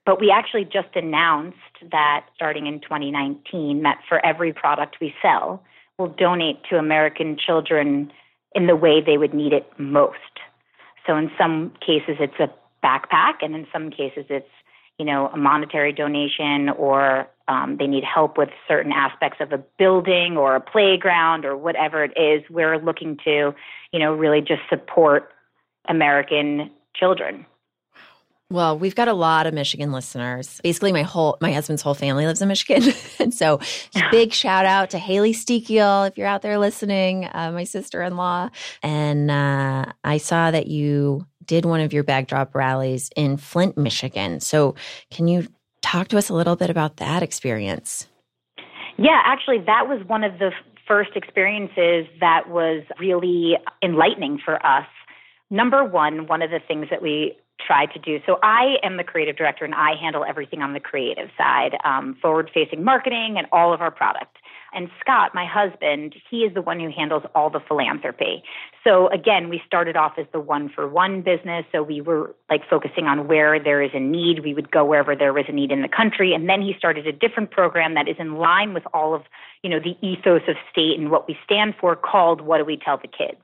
But 0.05 0.19
we 0.19 0.29
actually 0.29 0.65
just 0.65 0.95
announced 0.95 1.57
that 1.91 2.25
starting 2.35 2.67
in 2.67 2.81
2019, 2.81 3.83
that 3.83 3.99
for 4.07 4.23
every 4.25 4.53
product 4.53 4.97
we 4.99 5.13
sell, 5.21 5.63
we'll 5.97 6.09
donate 6.09 6.57
to 6.69 6.77
American 6.77 7.37
children 7.37 8.11
in 8.53 8.67
the 8.67 8.75
way 8.75 9.01
they 9.01 9.17
would 9.17 9.33
need 9.33 9.53
it 9.53 9.67
most. 9.77 10.19
So 11.07 11.15
in 11.17 11.31
some 11.37 11.71
cases, 11.85 12.17
it's 12.19 12.39
a 12.39 12.49
backpack, 12.83 13.35
and 13.41 13.55
in 13.55 13.65
some 13.73 13.89
cases, 13.89 14.25
it's 14.29 14.49
you 14.97 15.05
know 15.05 15.27
a 15.27 15.37
monetary 15.37 15.93
donation, 15.93 16.69
or 16.69 17.27
um, 17.47 17.77
they 17.77 17.87
need 17.87 18.03
help 18.03 18.37
with 18.37 18.49
certain 18.67 18.91
aspects 18.91 19.37
of 19.39 19.51
a 19.51 19.63
building 19.77 20.37
or 20.37 20.55
a 20.55 20.61
playground 20.61 21.45
or 21.45 21.55
whatever 21.57 22.03
it 22.03 22.13
is. 22.17 22.43
We're 22.49 22.77
looking 22.77 23.17
to 23.25 23.53
you 23.91 23.99
know 23.99 24.13
really 24.13 24.41
just 24.41 24.61
support 24.69 25.31
American 25.87 26.71
children. 26.95 27.45
Well, 28.51 28.77
we've 28.77 28.93
got 28.93 29.07
a 29.07 29.13
lot 29.13 29.47
of 29.47 29.55
Michigan 29.55 29.91
listeners. 29.91 30.61
Basically, 30.63 30.93
my 30.93 31.01
whole 31.01 31.35
my 31.41 31.51
husband's 31.51 31.81
whole 31.81 31.95
family 31.95 32.27
lives 32.27 32.43
in 32.43 32.47
Michigan, 32.47 32.93
and 33.19 33.33
so 33.33 33.59
big 34.11 34.33
shout 34.33 34.65
out 34.65 34.91
to 34.91 34.99
Haley 34.99 35.33
Steekiel 35.33 36.07
if 36.07 36.17
you're 36.17 36.27
out 36.27 36.43
there 36.43 36.59
listening, 36.59 37.25
uh, 37.25 37.51
my 37.51 37.63
sister 37.63 38.03
in 38.03 38.17
law. 38.17 38.49
And 38.83 39.31
uh, 39.31 39.85
I 40.03 40.17
saw 40.17 40.51
that 40.51 40.67
you 40.67 41.25
did 41.45 41.65
one 41.65 41.81
of 41.81 41.93
your 41.93 42.03
bag 42.03 42.27
drop 42.27 42.55
rallies 42.55 43.09
in 43.15 43.37
Flint, 43.37 43.77
Michigan. 43.77 44.39
So, 44.39 44.75
can 45.11 45.27
you 45.27 45.47
talk 45.81 46.07
to 46.09 46.17
us 46.17 46.29
a 46.29 46.33
little 46.33 46.55
bit 46.55 46.69
about 46.69 46.97
that 46.97 47.21
experience? 47.23 48.07
Yeah, 48.97 49.21
actually, 49.23 49.59
that 49.65 49.87
was 49.87 50.01
one 50.07 50.23
of 50.23 50.39
the 50.39 50.51
first 50.87 51.11
experiences 51.15 52.07
that 52.19 52.49
was 52.49 52.83
really 52.99 53.57
enlightening 53.83 54.39
for 54.43 54.63
us. 54.65 54.87
Number 55.49 55.83
one, 55.83 56.27
one 56.27 56.41
of 56.41 56.51
the 56.51 56.59
things 56.65 56.87
that 56.89 57.01
we 57.01 57.37
try 57.65 57.85
to 57.87 57.99
do. 57.99 58.19
So 58.25 58.37
I 58.43 58.75
am 58.83 58.97
the 58.97 59.03
creative 59.03 59.37
director 59.37 59.65
and 59.65 59.73
I 59.73 59.95
handle 59.99 60.25
everything 60.27 60.61
on 60.61 60.73
the 60.73 60.79
creative 60.79 61.29
side, 61.37 61.77
um, 61.83 62.17
forward 62.21 62.51
facing 62.53 62.83
marketing 62.83 63.35
and 63.37 63.47
all 63.51 63.73
of 63.73 63.81
our 63.81 63.91
product. 63.91 64.37
And 64.75 64.89
Scot, 64.99 65.33
my 65.33 65.45
husband, 65.45 66.15
he 66.29 66.39
is 66.39 66.53
the 66.53 66.61
one 66.61 66.81
who 66.81 66.91
handles 66.91 67.23
all 67.33 67.49
the 67.49 67.61
philanthropy. 67.65 68.43
So 68.83 69.07
again, 69.07 69.49
we 69.49 69.61
started 69.65 69.95
off 69.95 70.13
as 70.17 70.25
the 70.33 70.39
one 70.39 70.69
for 70.69 70.87
one 70.87 71.21
business. 71.21 71.65
So 71.71 71.81
we 71.81 72.01
were 72.01 72.35
like 72.49 72.61
focusing 72.69 73.05
on 73.05 73.27
where 73.27 73.57
there 73.57 73.81
is 73.81 73.91
a 73.93 73.99
need. 74.01 74.43
We 74.43 74.53
would 74.53 74.69
go 74.71 74.83
wherever 74.83 75.15
there 75.15 75.31
was 75.31 75.45
a 75.47 75.53
need 75.53 75.71
in 75.71 75.81
the 75.81 75.87
country. 75.87 76.33
And 76.33 76.49
then 76.49 76.61
he 76.61 76.75
started 76.77 77.07
a 77.07 77.13
different 77.13 77.51
program 77.51 77.95
that 77.95 78.09
is 78.09 78.17
in 78.19 78.35
line 78.35 78.73
with 78.73 78.83
all 78.93 79.15
of, 79.15 79.23
you 79.63 79.69
know, 79.69 79.79
the 79.79 79.95
ethos 80.05 80.41
of 80.49 80.57
state 80.69 80.99
and 80.99 81.09
what 81.09 81.25
we 81.25 81.37
stand 81.45 81.75
for 81.79 81.95
called 81.95 82.41
What 82.41 82.57
Do 82.57 82.65
We 82.65 82.75
Tell 82.75 82.97
the 82.97 83.07
Kids? 83.07 83.41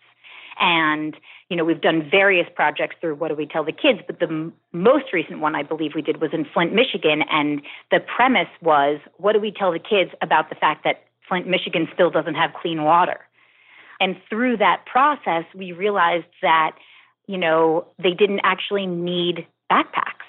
And, 0.60 1.16
you 1.50 1.56
know, 1.56 1.64
we've 1.64 1.82
done 1.82 2.08
various 2.12 2.48
projects 2.54 2.98
through 3.00 3.16
What 3.16 3.30
Do 3.30 3.36
We 3.36 3.46
Tell 3.46 3.64
the 3.64 3.72
Kids, 3.72 4.00
but 4.06 4.20
the 4.20 4.28
m- 4.28 4.54
most 4.74 5.14
recent 5.14 5.40
one 5.40 5.56
I 5.56 5.64
believe 5.64 5.94
we 5.96 6.02
did 6.02 6.20
was 6.20 6.32
in 6.34 6.46
Flint, 6.46 6.74
Michigan. 6.74 7.24
And 7.32 7.62
the 7.90 8.00
premise 8.00 8.50
was 8.62 9.00
what 9.16 9.32
do 9.32 9.40
we 9.40 9.52
tell 9.52 9.72
the 9.72 9.80
kids 9.80 10.12
about 10.22 10.50
the 10.50 10.56
fact 10.56 10.84
that 10.84 11.06
Flint, 11.32 11.48
Michigan 11.48 11.88
still 11.94 12.10
doesn't 12.10 12.36
have 12.36 12.52
clean 12.62 12.84
water? 12.84 13.22
And 14.02 14.18
through 14.30 14.58
that 14.58 14.86
process, 14.86 15.46
we 15.56 15.72
realized 15.72 16.26
that, 16.42 16.72
you 17.28 17.38
know, 17.38 17.88
they 18.04 18.12
didn't 18.12 18.42
actually 18.44 18.86
need 18.86 19.48
backpacks. 19.72 20.28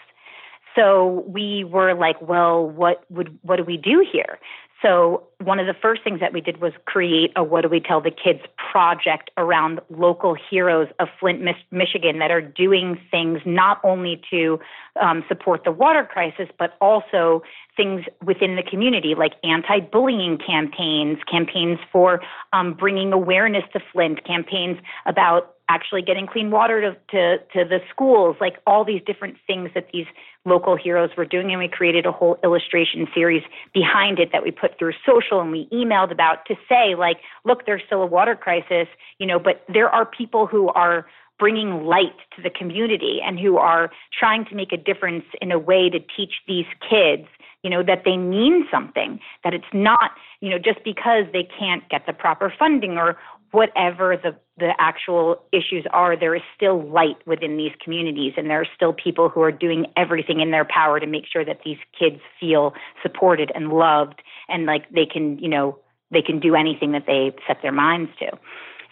So 0.77 1.25
we 1.27 1.65
were 1.65 1.95
like, 1.95 2.23
well, 2.23 2.69
what 2.69 3.05
would 3.11 3.37
what 3.43 3.57
do 3.57 3.65
we 3.65 3.77
do 3.77 4.07
here? 4.11 4.39
So 4.81 5.25
one 5.45 5.59
of 5.59 5.67
the 5.67 5.75
first 5.75 6.03
things 6.03 6.21
that 6.21 6.33
we 6.33 6.41
did 6.41 6.61
was 6.61 6.73
create 6.85 7.33
a 7.37 7.45
What 7.45 7.63
Do 7.63 7.69
We 7.69 7.81
Tell 7.81 8.01
the 8.01 8.11
Kids 8.11 8.41
project 8.57 9.31
around 9.37 9.81
local 9.91 10.35
heroes 10.35 10.89
of 10.99 11.09
Flint, 11.21 11.43
Michigan 11.71 12.19
that 12.19 12.31
are 12.31 12.41
doing 12.41 12.99
things 13.11 13.41
not 13.45 13.81
only 13.85 14.21
to 14.31 14.59
um, 15.01 15.25
support 15.29 15.65
the 15.65 15.73
water 15.73 16.09
crisis, 16.11 16.49
but 16.59 16.75
also 16.81 17.43
things 17.77 18.05
within 18.25 18.57
the 18.57 18.63
community 18.63 19.15
like 19.17 19.33
anti-bullying 19.43 20.39
campaigns, 20.39 21.19
campaigns 21.31 21.79
for 21.91 22.21
um, 22.53 22.75
bringing 22.75 23.13
awareness 23.13 23.65
to 23.73 23.81
Flint, 23.93 24.25
campaigns 24.25 24.79
about 25.07 25.55
actually 25.69 26.03
getting 26.03 26.27
clean 26.27 26.51
water 26.51 26.81
to, 26.81 26.93
to, 27.11 27.39
to 27.55 27.65
the 27.67 27.79
schools, 27.89 28.37
like 28.41 28.57
all 28.67 28.85
these 28.85 29.01
different 29.07 29.37
things 29.47 29.71
that 29.75 29.87
these 29.93 30.07
local 30.45 30.77
heroes 30.77 31.11
were 31.17 31.25
doing. 31.25 31.51
And 31.51 31.59
we 31.59 31.69
created 31.69 32.05
a 32.05 32.13
whole 32.13 32.37
illustration 32.45 33.07
series 33.15 33.43
behind 33.73 34.19
it 34.19 34.31
that 34.33 34.43
we 34.43 34.51
put 34.51 34.79
through 34.79 34.93
social 35.07 35.32
and 35.41 35.51
we 35.51 35.69
emailed 35.73 36.11
about 36.11 36.45
to 36.47 36.55
say, 36.69 36.95
like, 36.95 37.19
look, 37.45 37.67
there's 37.67 37.83
still 37.87 38.03
a 38.03 38.07
water 38.07 38.35
crisis, 38.37 38.89
you 39.19 39.27
know, 39.27 39.39
but 39.39 39.65
there 39.73 39.89
are 39.89 40.05
people 40.07 40.47
who 40.47 40.69
are 40.71 41.07
bringing 41.39 41.85
light 41.85 42.17
to 42.37 42.43
the 42.43 42.51
community 42.51 43.21
and 43.25 43.39
who 43.39 43.57
are 43.57 43.91
trying 44.19 44.45
to 44.45 44.55
make 44.55 44.73
a 44.73 44.77
difference 44.77 45.25
in 45.41 45.51
a 45.51 45.59
way 45.59 45.91
to 45.91 45.99
teach 46.17 46.35
these 46.47 46.67
kids 46.89 47.27
you 47.63 47.71
know 47.71 47.83
that 47.83 48.03
they 48.05 48.17
mean 48.17 48.67
something 48.71 49.21
that 49.45 49.55
it's 49.55 49.73
not 49.73 50.13
you 50.41 50.51
know 50.51 50.59
just 50.59 50.83
because 50.85 51.25
they 51.33 51.49
can't 51.59 51.89
get 51.89 52.07
the 52.07 52.13
proper 52.13 52.53
funding 52.57 52.99
or 52.99 53.17
whatever 53.53 54.17
the, 54.17 54.35
the 54.59 54.73
actual 54.79 55.41
issues 55.53 55.87
are, 55.93 56.17
there 56.19 56.35
is 56.35 56.43
still 56.57 56.83
light 56.89 57.17
within 57.27 57.57
these 57.57 57.73
communities, 57.83 58.33
and 58.37 58.51
there 58.51 58.61
are 58.61 58.67
still 58.75 58.93
people 58.93 59.29
who 59.29 59.43
are 59.43 59.53
doing 59.53 59.87
everything 59.97 60.41
in 60.41 60.51
their 60.51 60.65
power 60.65 60.99
to 60.99 61.07
make 61.07 61.25
sure 61.31 61.45
that 61.45 61.61
these 61.65 61.79
kids 61.97 62.21
feel 62.41 62.75
supported 63.03 63.53
and 63.55 63.69
loved, 63.69 64.23
and 64.49 64.67
like 64.67 64.89
they 64.91 65.07
can, 65.07 65.39
you 65.39 65.49
know, 65.49 65.79
they 66.11 66.23
can 66.23 66.41
do 66.41 66.55
anything 66.55 66.93
that 66.93 67.05
they 67.07 67.33
set 67.47 67.59
their 67.63 67.73
minds 67.73 68.11
to. 68.19 68.27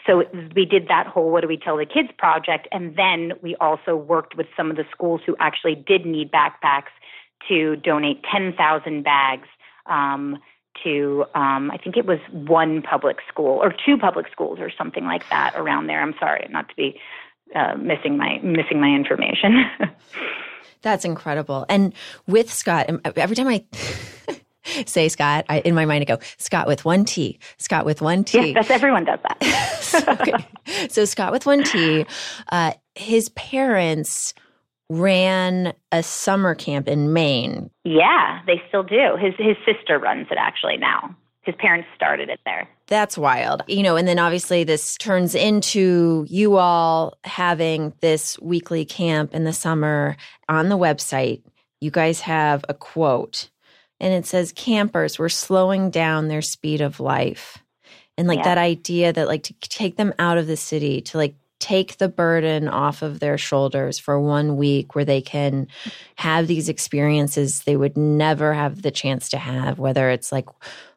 So 0.07 0.25
we 0.55 0.65
did 0.65 0.89
that 0.89 1.07
whole 1.07 1.31
What 1.31 1.43
Do 1.43 1.49
We 1.49 1.57
Tell 1.57 1.77
the 1.77 1.87
Kids 1.87 2.09
project, 2.19 2.69
and 2.71 2.97
then 2.97 3.33
we 3.43 3.57
also 3.57 3.97
worked 3.97 4.37
with 4.37 4.47
some 4.57 4.71
of 4.71 4.77
the 4.77 4.85
schools 4.91 5.21
who 5.27 5.37
actually 5.41 5.75
did 5.75 6.07
need 6.07 6.31
backpacks 6.31 6.93
to 7.49 7.77
donate 7.77 8.23
10,000 8.31 9.03
bags 9.03 9.49
um, 9.87 10.39
to 10.85 11.25
um, 11.35 11.71
I 11.71 11.79
think 11.79 11.97
it 11.97 12.07
was 12.07 12.19
one 12.33 12.83
public 12.83 13.19
school 13.29 13.59
or 13.63 13.75
two 13.85 13.97
public 13.99 14.27
schools 14.31 14.59
or 14.61 14.71
something 14.77 15.05
like 15.05 15.29
that 15.31 15.55
around 15.57 15.87
there. 15.87 16.03
I'm 16.03 16.15
sorry 16.19 16.47
not 16.51 16.69
to 16.69 16.75
be 16.77 17.01
uh, 17.55 17.75
missing 17.77 18.17
my 18.17 18.39
missing 18.43 18.81
my 18.81 18.89
information. 18.89 19.65
That's 20.83 21.05
incredible. 21.05 21.67
And 21.69 21.93
with 22.27 22.51
Scot, 22.53 22.89
every 23.17 23.37
time 23.37 23.49
I 23.49 23.65
say 24.87 25.09
Scot, 25.09 25.45
I, 25.49 25.61
in 25.61 25.75
my 25.75 25.85
mind 25.85 26.03
I 26.03 26.05
go 26.17 26.19
Scot 26.39 26.67
with 26.67 26.85
one 26.85 27.05
T, 27.05 27.39
Scot 27.59 27.85
with 27.85 28.01
one 28.01 28.25
T. 28.25 28.39
Yes, 28.39 28.55
that's 28.55 28.71
everyone 28.71 29.05
does 29.05 29.19
that. 29.23 30.19
okay. 30.21 30.89
So 30.89 31.05
Scot 31.05 31.33
with 31.33 31.45
one 31.45 31.65
T, 31.65 32.07
uh, 32.51 32.73
his 32.95 33.29
parents 33.31 34.33
ran 34.91 35.73
a 35.93 36.03
summer 36.03 36.55
camp 36.55 36.89
in 36.89 37.13
Maine. 37.13 37.71
Yeah, 37.85 38.41
they 38.47 38.61
still 38.69 38.83
do. 38.83 39.17
His 39.19 39.35
his 39.39 39.57
sister 39.65 39.99
runs 39.99 40.27
it 40.31 40.37
actually 40.39 40.77
now. 40.77 41.17
His 41.43 41.55
parents 41.59 41.89
started 41.95 42.29
it 42.29 42.41
there. 42.45 42.69
That's 42.87 43.17
wild. 43.17 43.63
You 43.67 43.83
know, 43.83 43.97
and 43.97 44.07
then 44.07 44.19
obviously 44.19 44.65
this 44.65 44.97
turns 44.97 45.35
into 45.35 46.27
you 46.29 46.57
all 46.57 47.17
having 47.25 47.95
this 48.01 48.39
weekly 48.41 48.85
camp 48.85 49.33
in 49.33 49.45
the 49.45 49.53
summer 49.53 50.17
on 50.49 50.69
the 50.69 50.77
website. 50.77 51.43
You 51.81 51.91
guys 51.91 52.21
have 52.21 52.65
a 52.69 52.75
quote 52.75 53.49
and 54.01 54.13
it 54.13 54.27
says 54.27 54.53
campers 54.53 55.19
were 55.19 55.29
slowing 55.29 55.91
down 55.91 56.29
their 56.29 56.43
speed 56.43 56.81
of 56.81 57.01
life. 57.01 57.59
And 58.19 58.29
like 58.29 58.39
yeah. 58.39 58.55
that 58.55 58.59
idea 58.59 59.13
that 59.13 59.29
like 59.29 59.45
to 59.45 59.55
take 59.61 59.97
them 59.97 60.13
out 60.19 60.37
of 60.37 60.47
the 60.47 60.57
city 60.57 61.01
to 61.03 61.17
like 61.17 61.35
take 61.61 61.99
the 61.99 62.09
burden 62.09 62.69
off 62.69 63.03
of 63.03 63.21
their 63.21 63.39
shoulders 63.39 63.99
for 63.99 64.19
one 64.21 64.57
week 64.57 64.95
where 64.95 65.05
they 65.05 65.21
can 65.21 65.69
have 66.17 66.47
these 66.47 66.69
experiences 66.69 67.63
they 67.63 67.77
would 67.77 67.97
never 67.97 68.53
have 68.53 68.83
the 68.83 68.91
chance 68.91 69.29
to 69.29 69.39
have 69.39 69.79
whether 69.79 70.11
it's 70.11 70.33
like 70.33 70.49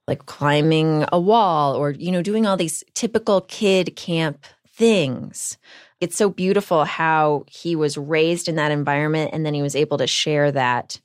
like 0.08 0.26
climbing 0.26 1.06
a 1.12 1.20
wall 1.20 1.76
or 1.76 1.92
you 1.92 2.12
know 2.12 2.22
doing 2.22 2.46
all 2.46 2.58
these 2.58 2.84
typical 2.94 3.42
kid 3.42 3.96
camp 3.96 4.46
things 4.68 5.58
it's 6.00 6.18
so 6.18 6.30
beautiful 6.30 6.84
how 6.86 7.46
he 7.48 7.76
was 7.76 7.98
raised 7.98 8.48
in 8.48 8.56
that 8.56 8.72
environment 8.72 9.32
and 9.34 9.46
then 9.46 9.54
he 9.54 9.62
was 9.62 9.76
able 9.76 9.98
to 9.98 10.08
share 10.08 10.52
that 10.52 11.00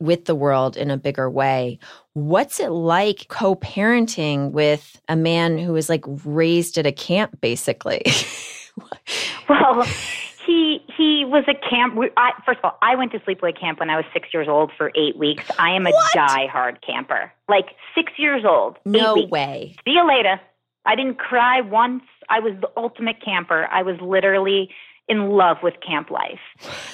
with 0.00 0.26
the 0.26 0.34
world 0.34 0.76
in 0.76 0.90
a 0.90 0.96
bigger 0.96 1.28
way. 1.28 1.78
What's 2.12 2.60
it 2.60 2.70
like 2.70 3.26
co 3.28 3.56
parenting 3.56 4.52
with 4.52 5.00
a 5.08 5.16
man 5.16 5.58
who 5.58 5.72
was 5.72 5.88
like 5.88 6.04
raised 6.24 6.78
at 6.78 6.86
a 6.86 6.92
camp, 6.92 7.40
basically? 7.40 8.02
well, 9.48 9.82
he 10.46 10.82
he 10.96 11.24
was 11.24 11.44
a 11.48 11.54
camp. 11.54 11.98
I, 12.16 12.32
first 12.44 12.58
of 12.58 12.64
all, 12.64 12.78
I 12.82 12.94
went 12.94 13.12
to 13.12 13.18
sleepaway 13.20 13.58
camp 13.58 13.80
when 13.80 13.90
I 13.90 13.96
was 13.96 14.04
six 14.12 14.28
years 14.32 14.48
old 14.48 14.72
for 14.76 14.90
eight 14.94 15.16
weeks. 15.16 15.44
I 15.58 15.70
am 15.70 15.86
a 15.86 15.90
what? 15.90 16.12
die-hard 16.14 16.80
camper. 16.84 17.32
Like 17.48 17.66
six 17.94 18.12
years 18.16 18.44
old. 18.44 18.76
No 18.84 19.26
way. 19.30 19.76
See 19.84 19.92
you 19.92 20.06
later. 20.06 20.40
I 20.84 20.96
didn't 20.96 21.18
cry 21.18 21.60
once. 21.60 22.02
I 22.30 22.40
was 22.40 22.54
the 22.60 22.70
ultimate 22.76 23.22
camper. 23.22 23.68
I 23.70 23.82
was 23.82 24.00
literally 24.00 24.70
in 25.08 25.30
love 25.30 25.58
with 25.62 25.74
camp 25.86 26.10
life. 26.10 26.40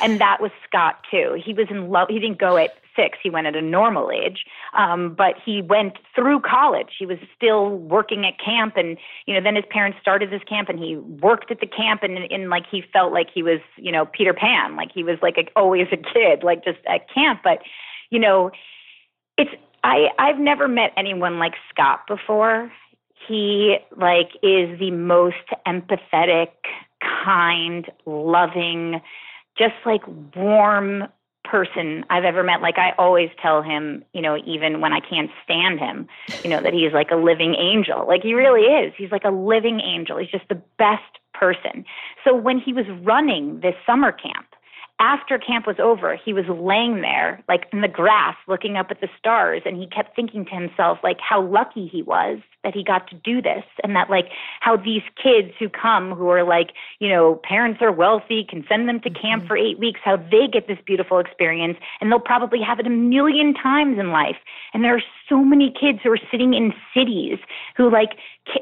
And 0.03 0.21
that 0.21 0.41
was 0.41 0.51
Scot 0.67 1.01
too. 1.11 1.41
He 1.45 1.53
was 1.53 1.67
in 1.71 1.91
love. 1.91 2.09
He 2.09 2.19
didn't 2.19 2.39
go 2.39 2.57
at 2.57 2.75
six. 2.95 3.19
He 3.23 3.29
went 3.29 3.47
at 3.47 3.57
a 3.57 3.63
normal 3.63 4.11
age. 4.11 4.45
Um, 4.79 5.15
but 5.15 5.35
he 5.45 5.61
went 5.63 5.95
through 6.15 6.41
college. 6.41 6.91
He 6.99 7.07
was 7.07 7.19
still 7.37 7.71
working 7.71 8.25
at 8.25 8.39
camp. 8.39 8.77
And, 8.77 8.97
you 9.27 9.35
know, 9.35 9.41
then 9.41 9.57
his 9.57 9.65
parents 9.69 9.99
started 10.01 10.31
this 10.31 10.43
camp 10.49 10.69
and 10.69 10.79
he 10.79 10.97
worked 10.97 11.51
at 11.51 11.61
the 11.61 11.67
camp 11.67 12.03
and, 12.03 12.19
and 12.31 12.51
like 12.51 12.67
he 12.71 12.85
felt 12.93 13.13
like 13.13 13.29
he 13.35 13.43
was, 13.43 13.61
you 13.77 13.91
know, 13.91 14.07
Peter 14.07 14.33
Pan. 14.33 14.77
Like 14.77 14.93
he 14.95 15.03
was 15.03 15.19
like 15.23 15.37
a, 15.39 15.47
always 15.59 15.89
a 15.91 15.97
kid, 15.97 16.45
like 16.45 16.65
just 16.65 16.79
at 16.87 17.13
camp. 17.13 17.41
But, 17.43 17.59
you 18.11 18.21
know, 18.21 18.53
it's, 19.37 19.51
I, 19.83 20.09
I've 20.19 20.39
never 20.39 20.69
met 20.69 20.93
anyone 20.97 21.39
like 21.39 21.55
Scot 21.71 22.07
before. 22.07 22.71
He 23.27 23.79
like 23.97 24.31
is 24.43 24.79
the 24.79 24.91
most 24.91 25.37
empathetic, 25.67 26.51
kind, 27.01 27.91
loving, 28.07 29.01
just 29.57 29.75
like 29.85 30.03
warm 30.37 31.05
person 31.45 32.05
I've 32.11 32.25
ever 32.25 32.43
met. 32.43 32.63
Like 32.63 32.79
I 32.79 32.93
always 32.99 33.31
tell 33.41 33.63
him, 33.63 34.05
you 34.13 34.23
know, 34.23 34.39
even 34.47 34.81
when 34.81 34.93
I 34.93 35.01
can't 35.01 35.31
stand 35.45 35.79
him, 35.79 36.09
you 36.43 36.51
know, 36.51 36.61
that 36.61 36.73
he's 36.73 36.93
like 36.93 37.11
a 37.11 37.17
living 37.17 37.55
angel. 37.55 38.07
Like 38.09 38.23
he 38.23 38.35
really 38.35 38.63
is. 38.63 38.93
He's 38.97 39.13
like 39.13 39.25
a 39.25 39.31
living 39.31 39.81
angel. 39.81 40.19
He's 40.19 40.31
just 40.31 40.49
the 40.49 40.61
best 40.79 41.03
person. 41.35 41.85
So 42.25 42.35
when 42.35 42.59
he 42.59 42.73
was 42.73 42.87
running 43.03 43.61
this 43.61 43.75
summer 43.87 44.11
camp, 44.11 44.47
after 45.01 45.39
camp 45.39 45.67
was 45.67 45.77
over, 45.81 46.17
he 46.17 46.33
was 46.33 46.45
laying 46.49 47.01
there, 47.03 47.43
like 47.49 47.67
in 47.73 47.81
the 47.81 47.89
grass, 47.89 48.37
looking 48.47 48.77
up 48.77 48.87
at 48.91 49.01
the 49.01 49.09
stars, 49.19 49.63
and 49.65 49.77
he 49.77 49.87
kept 49.89 50.15
thinking 50.15 50.45
to 50.47 50.55
himself, 50.55 50.99
like, 51.03 51.19
how 51.21 51.43
lucky 51.43 51.89
he 51.89 52.03
was 52.03 52.39
that 52.65 52.75
he 52.75 52.83
got 52.83 53.09
to 53.09 53.15
do 53.17 53.41
this 53.41 53.63
and 53.85 53.95
that 53.95 54.11
like 54.11 54.27
how 54.61 54.77
these 54.77 55.03
kids 55.23 55.53
who 55.59 55.69
come 55.69 56.13
who 56.13 56.29
are 56.29 56.43
like 56.43 56.71
you 56.99 57.09
know 57.09 57.41
parents 57.45 57.81
are 57.81 57.93
wealthy 57.93 58.45
can 58.49 58.65
send 58.69 58.89
them 58.89 58.99
to 59.01 59.11
camp 59.11 59.43
mm-hmm. 59.43 59.49
for 59.49 59.57
8 59.57 59.79
weeks 59.79 60.01
how 60.03 60.17
they 60.17 60.49
get 60.53 60.67
this 60.67 60.79
beautiful 60.85 61.19
experience 61.19 61.79
and 62.01 62.11
they'll 62.11 62.19
probably 62.19 62.61
have 62.61 62.81
it 62.81 62.87
a 62.87 62.91
million 62.91 63.55
times 63.55 63.99
in 63.99 64.11
life 64.11 64.37
and 64.73 64.83
there 64.83 64.97
are 64.97 65.03
so 65.29 65.45
many 65.45 65.73
kids 65.79 66.01
who 66.03 66.11
are 66.11 66.21
sitting 66.31 66.55
in 66.55 66.73
cities 66.93 67.39
who 67.77 67.91
like 67.91 68.11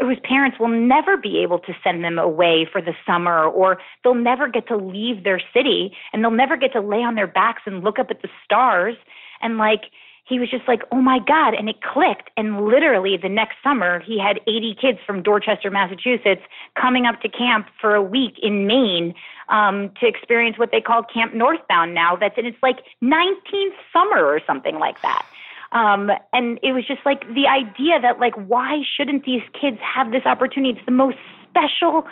whose 0.00 0.18
parents 0.22 0.58
will 0.60 0.68
never 0.68 1.16
be 1.16 1.38
able 1.42 1.58
to 1.58 1.72
send 1.82 2.04
them 2.04 2.18
away 2.18 2.66
for 2.70 2.80
the 2.80 2.92
summer 3.06 3.44
or 3.44 3.78
they'll 4.04 4.14
never 4.14 4.48
get 4.48 4.68
to 4.68 4.76
leave 4.76 5.24
their 5.24 5.40
city 5.54 5.92
and 6.12 6.22
they'll 6.22 6.30
never 6.30 6.56
get 6.56 6.72
to 6.72 6.80
lay 6.80 7.02
on 7.02 7.14
their 7.14 7.26
backs 7.26 7.62
and 7.66 7.82
look 7.82 7.98
up 7.98 8.08
at 8.10 8.22
the 8.22 8.28
stars 8.44 8.96
and 9.40 9.58
like 9.58 9.82
he 10.32 10.38
was 10.38 10.50
just 10.50 10.66
like, 10.66 10.80
oh 10.90 11.02
my 11.02 11.18
God. 11.18 11.52
And 11.52 11.68
it 11.68 11.82
clicked. 11.82 12.30
And 12.38 12.64
literally 12.64 13.18
the 13.18 13.28
next 13.28 13.56
summer, 13.62 14.00
he 14.00 14.18
had 14.18 14.40
80 14.46 14.76
kids 14.80 14.98
from 15.06 15.22
Dorchester, 15.22 15.70
Massachusetts 15.70 16.40
coming 16.80 17.04
up 17.04 17.20
to 17.20 17.28
camp 17.28 17.66
for 17.78 17.94
a 17.94 18.02
week 18.02 18.36
in 18.42 18.66
Maine 18.66 19.14
um, 19.50 19.90
to 20.00 20.06
experience 20.06 20.58
what 20.58 20.70
they 20.72 20.80
call 20.80 21.02
Camp 21.02 21.34
Northbound 21.34 21.92
now. 21.92 22.16
That's 22.16 22.38
in 22.38 22.46
its 22.46 22.56
like 22.62 22.78
19th 23.02 23.76
summer 23.92 24.24
or 24.24 24.40
something 24.46 24.78
like 24.78 25.02
that. 25.02 25.26
Um, 25.72 26.10
and 26.32 26.58
it 26.62 26.72
was 26.72 26.86
just 26.86 27.04
like 27.04 27.26
the 27.34 27.46
idea 27.46 28.00
that 28.00 28.18
like, 28.18 28.34
why 28.34 28.82
shouldn't 28.96 29.26
these 29.26 29.42
kids 29.52 29.78
have 29.82 30.12
this 30.12 30.24
opportunity? 30.24 30.78
It's 30.78 30.86
the 30.86 30.92
most 30.92 31.18
special 31.50 32.06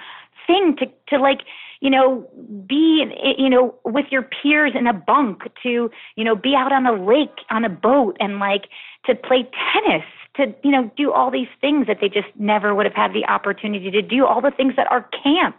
thing 0.50 0.76
to, 0.78 0.86
to 1.08 1.22
like, 1.22 1.40
you 1.80 1.90
know, 1.90 2.28
be, 2.68 3.04
you 3.38 3.48
know, 3.48 3.74
with 3.84 4.06
your 4.10 4.22
peers 4.22 4.72
in 4.74 4.86
a 4.86 4.92
bunk, 4.92 5.42
to, 5.62 5.90
you 6.16 6.24
know, 6.24 6.34
be 6.34 6.54
out 6.54 6.72
on 6.72 6.86
a 6.86 6.92
lake 6.92 7.38
on 7.50 7.64
a 7.64 7.68
boat 7.68 8.16
and 8.20 8.38
like 8.38 8.64
to 9.06 9.14
play 9.14 9.48
tennis, 9.72 10.04
to, 10.36 10.54
you 10.62 10.70
know, 10.70 10.90
do 10.96 11.12
all 11.12 11.30
these 11.30 11.48
things 11.60 11.86
that 11.86 11.98
they 12.00 12.08
just 12.08 12.28
never 12.38 12.74
would 12.74 12.86
have 12.86 12.94
had 12.94 13.12
the 13.12 13.24
opportunity 13.26 13.90
to 13.90 14.02
do, 14.02 14.26
all 14.26 14.40
the 14.40 14.50
things 14.50 14.74
that 14.76 14.90
are 14.90 15.08
camp. 15.22 15.56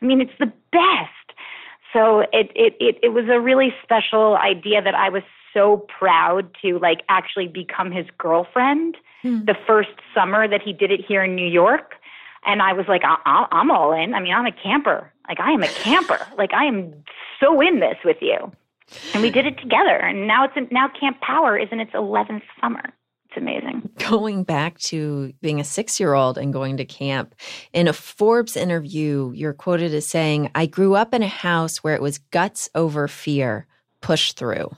I 0.00 0.04
mean, 0.04 0.20
it's 0.20 0.38
the 0.38 0.52
best. 0.72 1.38
So 1.92 2.20
it, 2.32 2.50
it, 2.54 2.74
it, 2.80 2.98
it 3.02 3.08
was 3.08 3.24
a 3.30 3.40
really 3.40 3.74
special 3.82 4.36
idea 4.36 4.82
that 4.82 4.94
I 4.94 5.08
was 5.08 5.22
so 5.54 5.86
proud 5.98 6.50
to 6.62 6.78
like 6.78 7.02
actually 7.08 7.48
become 7.48 7.90
his 7.90 8.06
girlfriend 8.18 8.96
hmm. 9.22 9.44
the 9.44 9.56
first 9.66 9.90
summer 10.14 10.46
that 10.48 10.60
he 10.62 10.72
did 10.72 10.90
it 10.90 11.00
here 11.06 11.24
in 11.24 11.34
New 11.34 11.46
York. 11.46 11.94
And 12.48 12.62
I 12.62 12.72
was 12.72 12.86
like, 12.88 13.02
I- 13.04 13.46
I'm 13.52 13.70
all 13.70 13.92
in. 13.92 14.14
I 14.14 14.20
mean, 14.20 14.32
I'm 14.32 14.46
a 14.46 14.52
camper. 14.52 15.12
Like, 15.28 15.38
I 15.38 15.52
am 15.52 15.62
a 15.62 15.68
camper. 15.68 16.18
Like, 16.38 16.54
I 16.54 16.64
am 16.64 17.04
so 17.38 17.60
in 17.60 17.78
this 17.78 17.98
with 18.04 18.16
you. 18.22 18.50
And 19.12 19.22
we 19.22 19.30
did 19.30 19.44
it 19.44 19.58
together. 19.58 19.96
And 19.96 20.26
now 20.26 20.44
it's 20.44 20.54
in, 20.56 20.66
now 20.70 20.88
Camp 20.98 21.20
Power 21.20 21.58
is 21.58 21.68
in 21.70 21.78
its 21.78 21.92
11th 21.92 22.42
summer. 22.58 22.82
It's 23.28 23.36
amazing. 23.36 23.90
Going 24.08 24.44
back 24.44 24.78
to 24.78 25.34
being 25.42 25.60
a 25.60 25.64
six 25.64 26.00
year 26.00 26.14
old 26.14 26.38
and 26.38 26.50
going 26.50 26.78
to 26.78 26.86
camp, 26.86 27.34
in 27.74 27.86
a 27.86 27.92
Forbes 27.92 28.56
interview, 28.56 29.30
you're 29.34 29.52
quoted 29.52 29.92
as 29.92 30.06
saying, 30.06 30.50
I 30.54 30.64
grew 30.64 30.94
up 30.94 31.12
in 31.12 31.22
a 31.22 31.28
house 31.28 31.84
where 31.84 31.94
it 31.94 32.00
was 32.00 32.16
guts 32.16 32.70
over 32.74 33.06
fear, 33.08 33.66
push 34.00 34.32
through. 34.32 34.70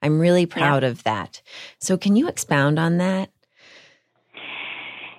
I'm 0.00 0.20
really 0.20 0.46
proud 0.46 0.84
yeah. 0.84 0.90
of 0.90 1.02
that. 1.02 1.42
So, 1.80 1.96
can 1.96 2.14
you 2.14 2.28
expound 2.28 2.78
on 2.78 2.98
that? 2.98 3.30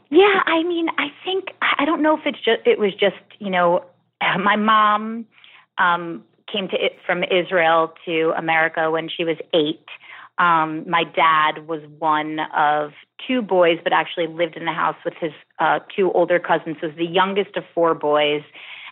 Yeah, 0.10 0.42
I 0.46 0.64
mean, 0.64 0.88
I 0.98 1.08
think 1.24 1.50
I 1.62 1.86
don't 1.86 2.02
know 2.02 2.18
if 2.18 2.26
it's 2.26 2.40
just 2.40 2.66
it 2.66 2.80
was 2.80 2.94
just 2.94 3.16
you 3.40 3.50
know 3.50 3.86
my 4.40 4.56
mom 4.56 5.26
um, 5.78 6.24
came 6.52 6.68
to 6.70 6.76
it 6.76 6.98
from 7.06 7.24
Israel 7.24 7.94
to 8.06 8.34
America 8.38 8.90
when 8.92 9.10
she 9.10 9.24
was 9.24 9.38
eight. 9.54 9.86
Um, 10.38 10.90
my 10.90 11.04
dad 11.04 11.68
was 11.68 11.82
one 12.00 12.40
of 12.56 12.92
two 13.28 13.42
boys, 13.42 13.78
but 13.84 13.92
actually 13.92 14.28
lived 14.28 14.56
in 14.56 14.66
the 14.66 14.72
house 14.72 14.96
with 15.04 15.14
his 15.20 15.32
uh, 15.60 15.80
two 15.94 16.12
older 16.14 16.40
cousins. 16.40 16.78
Was 16.82 16.94
the 16.98 17.06
youngest 17.06 17.58
of 17.58 17.64
four 17.76 17.94
boys, 17.94 18.42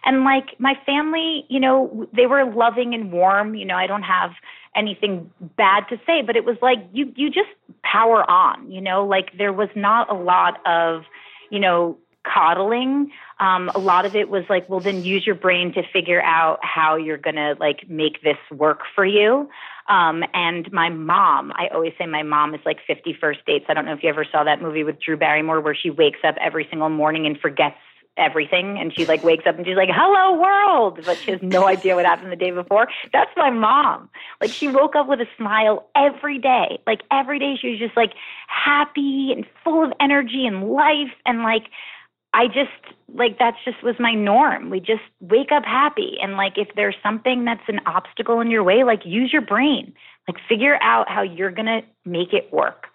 and 0.06 0.24
like 0.24 0.60
my 0.60 0.74
family, 0.86 1.46
you 1.50 1.60
know, 1.60 2.08
they 2.16 2.28
were 2.28 2.46
loving 2.46 2.94
and 2.94 3.12
warm. 3.12 3.56
You 3.56 3.66
know, 3.66 3.76
I 3.76 3.88
don't 3.88 4.04
have 4.04 4.32
anything 4.78 5.32
bad 5.58 5.86
to 5.90 6.00
say, 6.06 6.22
but 6.22 6.36
it 6.36 6.46
was 6.46 6.58
like 6.62 6.80
you 6.94 7.12
you 7.16 7.30
just 7.30 7.50
power 7.84 8.30
on. 8.30 8.72
You 8.72 8.82
know, 8.82 9.06
like 9.06 9.38
there 9.38 9.54
was 9.54 9.70
not 9.76 10.10
a 10.10 10.14
lot 10.14 10.66
of 10.66 11.04
you 11.50 11.60
know 11.60 11.98
coddling. 12.24 13.12
Um, 13.40 13.70
a 13.76 13.80
lot 13.80 14.06
of 14.06 14.16
it 14.16 14.30
was 14.30 14.44
like, 14.50 14.68
well, 14.70 14.80
then 14.80 15.04
use 15.04 15.26
your 15.26 15.36
brain 15.36 15.74
to 15.74 15.84
figure 15.94 16.22
out 16.22 16.60
how 16.62 16.96
you're 16.96 17.18
to 17.18 17.56
like 17.60 17.90
make 17.90 18.22
this 18.22 18.38
work 18.52 18.82
for 18.96 19.06
you. 19.06 19.50
Um, 19.88 20.24
and 20.34 20.70
my 20.72 20.90
mom, 20.90 21.54
I 21.56 21.70
always 21.74 21.94
say 21.98 22.06
my 22.06 22.24
mom 22.24 22.54
is 22.54 22.62
like 22.66 22.80
50 22.86 23.16
First 23.22 23.40
Dates. 23.46 23.66
I 23.70 23.74
don't 23.74 23.86
know 23.86 23.94
if 23.94 24.04
you 24.04 24.10
ever 24.10 24.26
saw 24.30 24.44
that 24.44 24.62
movie 24.62 24.84
with 24.84 25.00
Drew 25.00 25.16
Barrymore 25.16 25.62
where 25.62 25.76
she 25.76 25.90
wakes 25.90 26.20
up 26.28 26.36
every 26.42 26.68
single 26.70 26.90
morning 26.90 27.26
and 27.26 27.40
forgets 27.40 27.78
everything 28.18 28.78
and 28.80 28.94
she 28.96 29.06
like 29.06 29.24
wakes 29.24 29.46
up 29.48 29.58
and 29.58 29.66
she's 29.66 29.76
like 29.76 29.90
hello 29.92 30.40
world 30.40 31.00
but 31.06 31.18
she 31.18 31.32
has 31.32 31.40
no 31.42 31.68
idea 31.76 31.96
what 31.96 32.06
happened 32.06 32.32
the 32.32 32.36
day 32.36 32.52
before 32.52 32.88
that's 33.14 33.32
my 33.38 33.50
mom 33.50 34.10
like 34.42 34.52
she 34.52 34.68
woke 34.68 34.96
up 34.96 35.08
with 35.08 35.20
a 35.20 35.28
smile 35.38 35.88
every 35.96 36.40
day 36.40 36.80
like 36.88 37.02
every 37.12 37.40
day 37.40 37.56
she 37.60 37.70
was 37.70 37.80
just 37.80 37.96
like 37.96 38.14
happy 38.48 39.32
and 39.36 39.46
full 39.64 39.84
of 39.84 39.92
energy 40.00 40.46
and 40.46 40.70
life 40.70 41.14
and 41.26 41.44
like 41.44 41.64
I 42.34 42.48
just 42.48 42.96
like 43.16 43.40
that's 43.40 43.58
just 43.66 43.82
was 43.82 43.96
my 44.00 44.14
norm. 44.14 44.70
We 44.70 44.80
just 44.80 45.02
wake 45.22 45.52
up 45.52 45.64
happy 45.64 46.18
and 46.22 46.34
like 46.34 46.58
if 46.58 46.68
there's 46.76 46.96
something 47.02 47.46
that's 47.46 47.68
an 47.68 47.80
obstacle 47.88 48.42
in 48.42 48.52
your 48.52 48.64
way, 48.64 48.84
like 48.84 49.00
use 49.06 49.32
your 49.34 49.42
brain. 49.42 49.94
Like 50.28 50.38
figure 50.48 50.78
out 50.82 51.10
how 51.10 51.22
you're 51.22 51.52
going 51.52 51.68
to 51.68 51.82
make 52.06 52.34
it 52.34 52.52
work. 52.52 52.88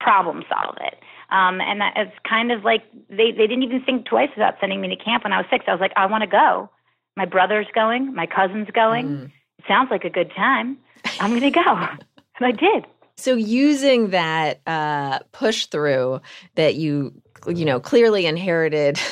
Problem 0.00 0.44
solve 0.48 0.76
it. 0.80 0.94
Um 1.30 1.60
and 1.60 1.80
that 1.80 1.94
it's 1.96 2.16
kind 2.28 2.52
of 2.52 2.64
like 2.64 2.82
they 3.08 3.32
they 3.32 3.46
didn't 3.46 3.62
even 3.62 3.82
think 3.82 4.06
twice 4.06 4.30
about 4.36 4.54
sending 4.60 4.80
me 4.80 4.88
to 4.88 4.96
camp 4.96 5.24
when 5.24 5.32
I 5.32 5.38
was 5.38 5.46
6. 5.50 5.64
I 5.66 5.72
was 5.72 5.80
like 5.80 5.92
I 5.96 6.06
want 6.06 6.22
to 6.22 6.28
go. 6.28 6.70
My 7.16 7.24
brother's 7.24 7.66
going, 7.74 8.14
my 8.14 8.26
cousin's 8.26 8.68
going. 8.72 9.08
Mm. 9.08 9.24
It 9.58 9.64
sounds 9.66 9.90
like 9.90 10.04
a 10.04 10.10
good 10.10 10.30
time. 10.36 10.76
I'm 11.18 11.30
going 11.30 11.40
to 11.40 11.50
go. 11.50 11.62
and 12.38 12.42
I 12.42 12.50
did. 12.50 12.84
So 13.16 13.34
using 13.34 14.10
that 14.10 14.60
uh, 14.66 15.20
push 15.32 15.66
through 15.66 16.20
that 16.56 16.74
you 16.74 17.14
you 17.48 17.64
know, 17.64 17.80
clearly 17.80 18.26
inherited. 18.26 19.00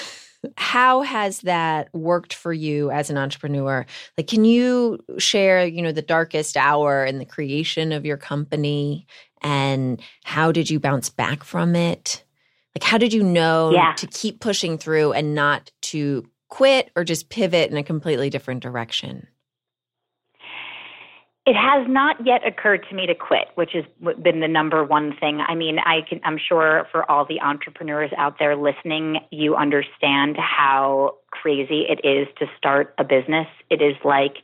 How 0.57 1.03
has 1.03 1.41
that 1.41 1.93
worked 1.95 2.35
for 2.35 2.53
you 2.53 2.91
as 2.91 3.11
an 3.11 3.19
entrepreneur? 3.19 3.87
Like, 4.17 4.27
can 4.27 4.45
you 4.45 4.99
share, 5.19 5.67
you 5.67 5.83
know, 5.83 5.93
the 5.93 6.03
darkest 6.03 6.57
hour 6.57 7.05
in 7.05 7.19
the 7.19 7.25
creation 7.25 7.93
of 7.93 8.05
your 8.05 8.17
company 8.17 9.07
and 9.43 10.01
how 10.25 10.53
did 10.53 10.71
you 10.71 10.81
bounce 10.81 11.11
back 11.11 11.45
from 11.45 11.77
it? 11.77 12.25
Like, 12.75 12.83
how 12.83 12.99
did 12.99 13.13
you 13.13 13.23
know 13.23 13.73
yeah. 13.73 13.93
to 13.99 14.07
keep 14.07 14.41
pushing 14.41 14.79
through 14.79 15.13
and 15.13 15.35
not 15.35 15.71
to 15.83 16.27
quit 16.49 16.91
or 16.97 17.05
just 17.05 17.29
pivot 17.29 17.71
in 17.71 17.77
a 17.77 17.83
completely 17.83 18.31
different 18.31 18.63
direction? 18.63 19.29
It 21.47 21.57
has 21.57 21.87
not 21.89 22.17
yet 22.25 22.47
occurred 22.47 22.87
to 22.89 22.95
me 22.95 23.07
to 23.07 23.15
quit, 23.15 23.49
which 23.55 23.73
has 23.75 23.85
been 24.23 24.41
the 24.41 24.49
number 24.49 24.83
one 24.83 25.15
thing. 25.15 25.41
I 25.47 25.55
mean, 25.55 25.79
I 25.79 26.01
can, 26.09 26.19
I'm 26.25 26.39
sure 26.39 26.87
for 26.91 27.11
all 27.11 27.27
the 27.27 27.41
entrepreneurs 27.41 28.11
out 28.17 28.39
there 28.39 28.57
listening, 28.57 29.19
you 29.31 29.55
understand 29.55 30.39
how 30.39 31.17
crazy 31.31 31.85
it 31.87 32.01
is 32.03 32.29
to 32.39 32.47
start 32.57 32.95
a 32.97 33.05
business. 33.05 33.47
It 33.69 33.83
is 33.83 33.95
like, 34.05 34.37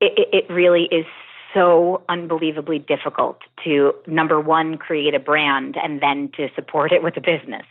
it, 0.00 0.28
it 0.32 0.52
really 0.52 0.84
is 0.92 1.06
so 1.52 2.02
unbelievably 2.08 2.78
difficult 2.78 3.40
to 3.64 3.92
number 4.06 4.40
one 4.40 4.78
create 4.78 5.14
a 5.14 5.20
brand 5.20 5.76
and 5.82 6.00
then 6.00 6.30
to 6.36 6.48
support 6.54 6.92
it 6.92 7.02
with 7.02 7.16
a 7.16 7.20
business. 7.20 7.66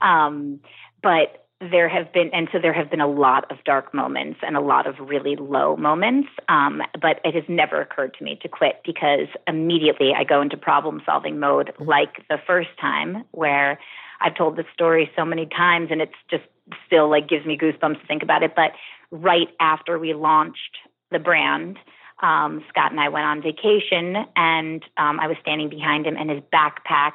Um, 0.00 0.60
but 1.02 1.47
there 1.60 1.88
have 1.88 2.12
been, 2.12 2.30
and 2.32 2.48
so 2.52 2.58
there 2.60 2.72
have 2.72 2.90
been 2.90 3.00
a 3.00 3.08
lot 3.08 3.50
of 3.50 3.58
dark 3.64 3.92
moments 3.92 4.38
and 4.42 4.56
a 4.56 4.60
lot 4.60 4.86
of 4.86 4.94
really 5.00 5.34
low 5.34 5.76
moments. 5.76 6.28
Um, 6.48 6.82
but 7.00 7.20
it 7.24 7.34
has 7.34 7.44
never 7.48 7.80
occurred 7.80 8.14
to 8.18 8.24
me 8.24 8.38
to 8.42 8.48
quit 8.48 8.80
because 8.84 9.26
immediately 9.46 10.12
I 10.16 10.22
go 10.22 10.40
into 10.40 10.56
problem 10.56 11.02
solving 11.04 11.40
mode, 11.40 11.72
like 11.80 12.24
the 12.28 12.38
first 12.46 12.70
time 12.80 13.24
where 13.32 13.80
I've 14.20 14.36
told 14.36 14.56
this 14.56 14.66
story 14.72 15.10
so 15.16 15.24
many 15.24 15.46
times 15.46 15.88
and 15.90 16.00
it's 16.00 16.12
just 16.30 16.44
still 16.86 17.10
like 17.10 17.28
gives 17.28 17.44
me 17.44 17.58
goosebumps 17.58 18.00
to 18.00 18.06
think 18.06 18.22
about 18.22 18.42
it. 18.44 18.52
But 18.54 18.72
right 19.10 19.48
after 19.60 19.98
we 19.98 20.14
launched 20.14 20.78
the 21.10 21.18
brand, 21.18 21.76
um, 22.22 22.64
Scot 22.68 22.92
and 22.92 23.00
I 23.00 23.08
went 23.08 23.26
on 23.26 23.42
vacation 23.42 24.24
and 24.36 24.82
um, 24.96 25.18
I 25.18 25.26
was 25.26 25.36
standing 25.40 25.68
behind 25.68 26.06
him 26.06 26.16
and 26.16 26.30
his 26.30 26.42
backpack 26.52 27.12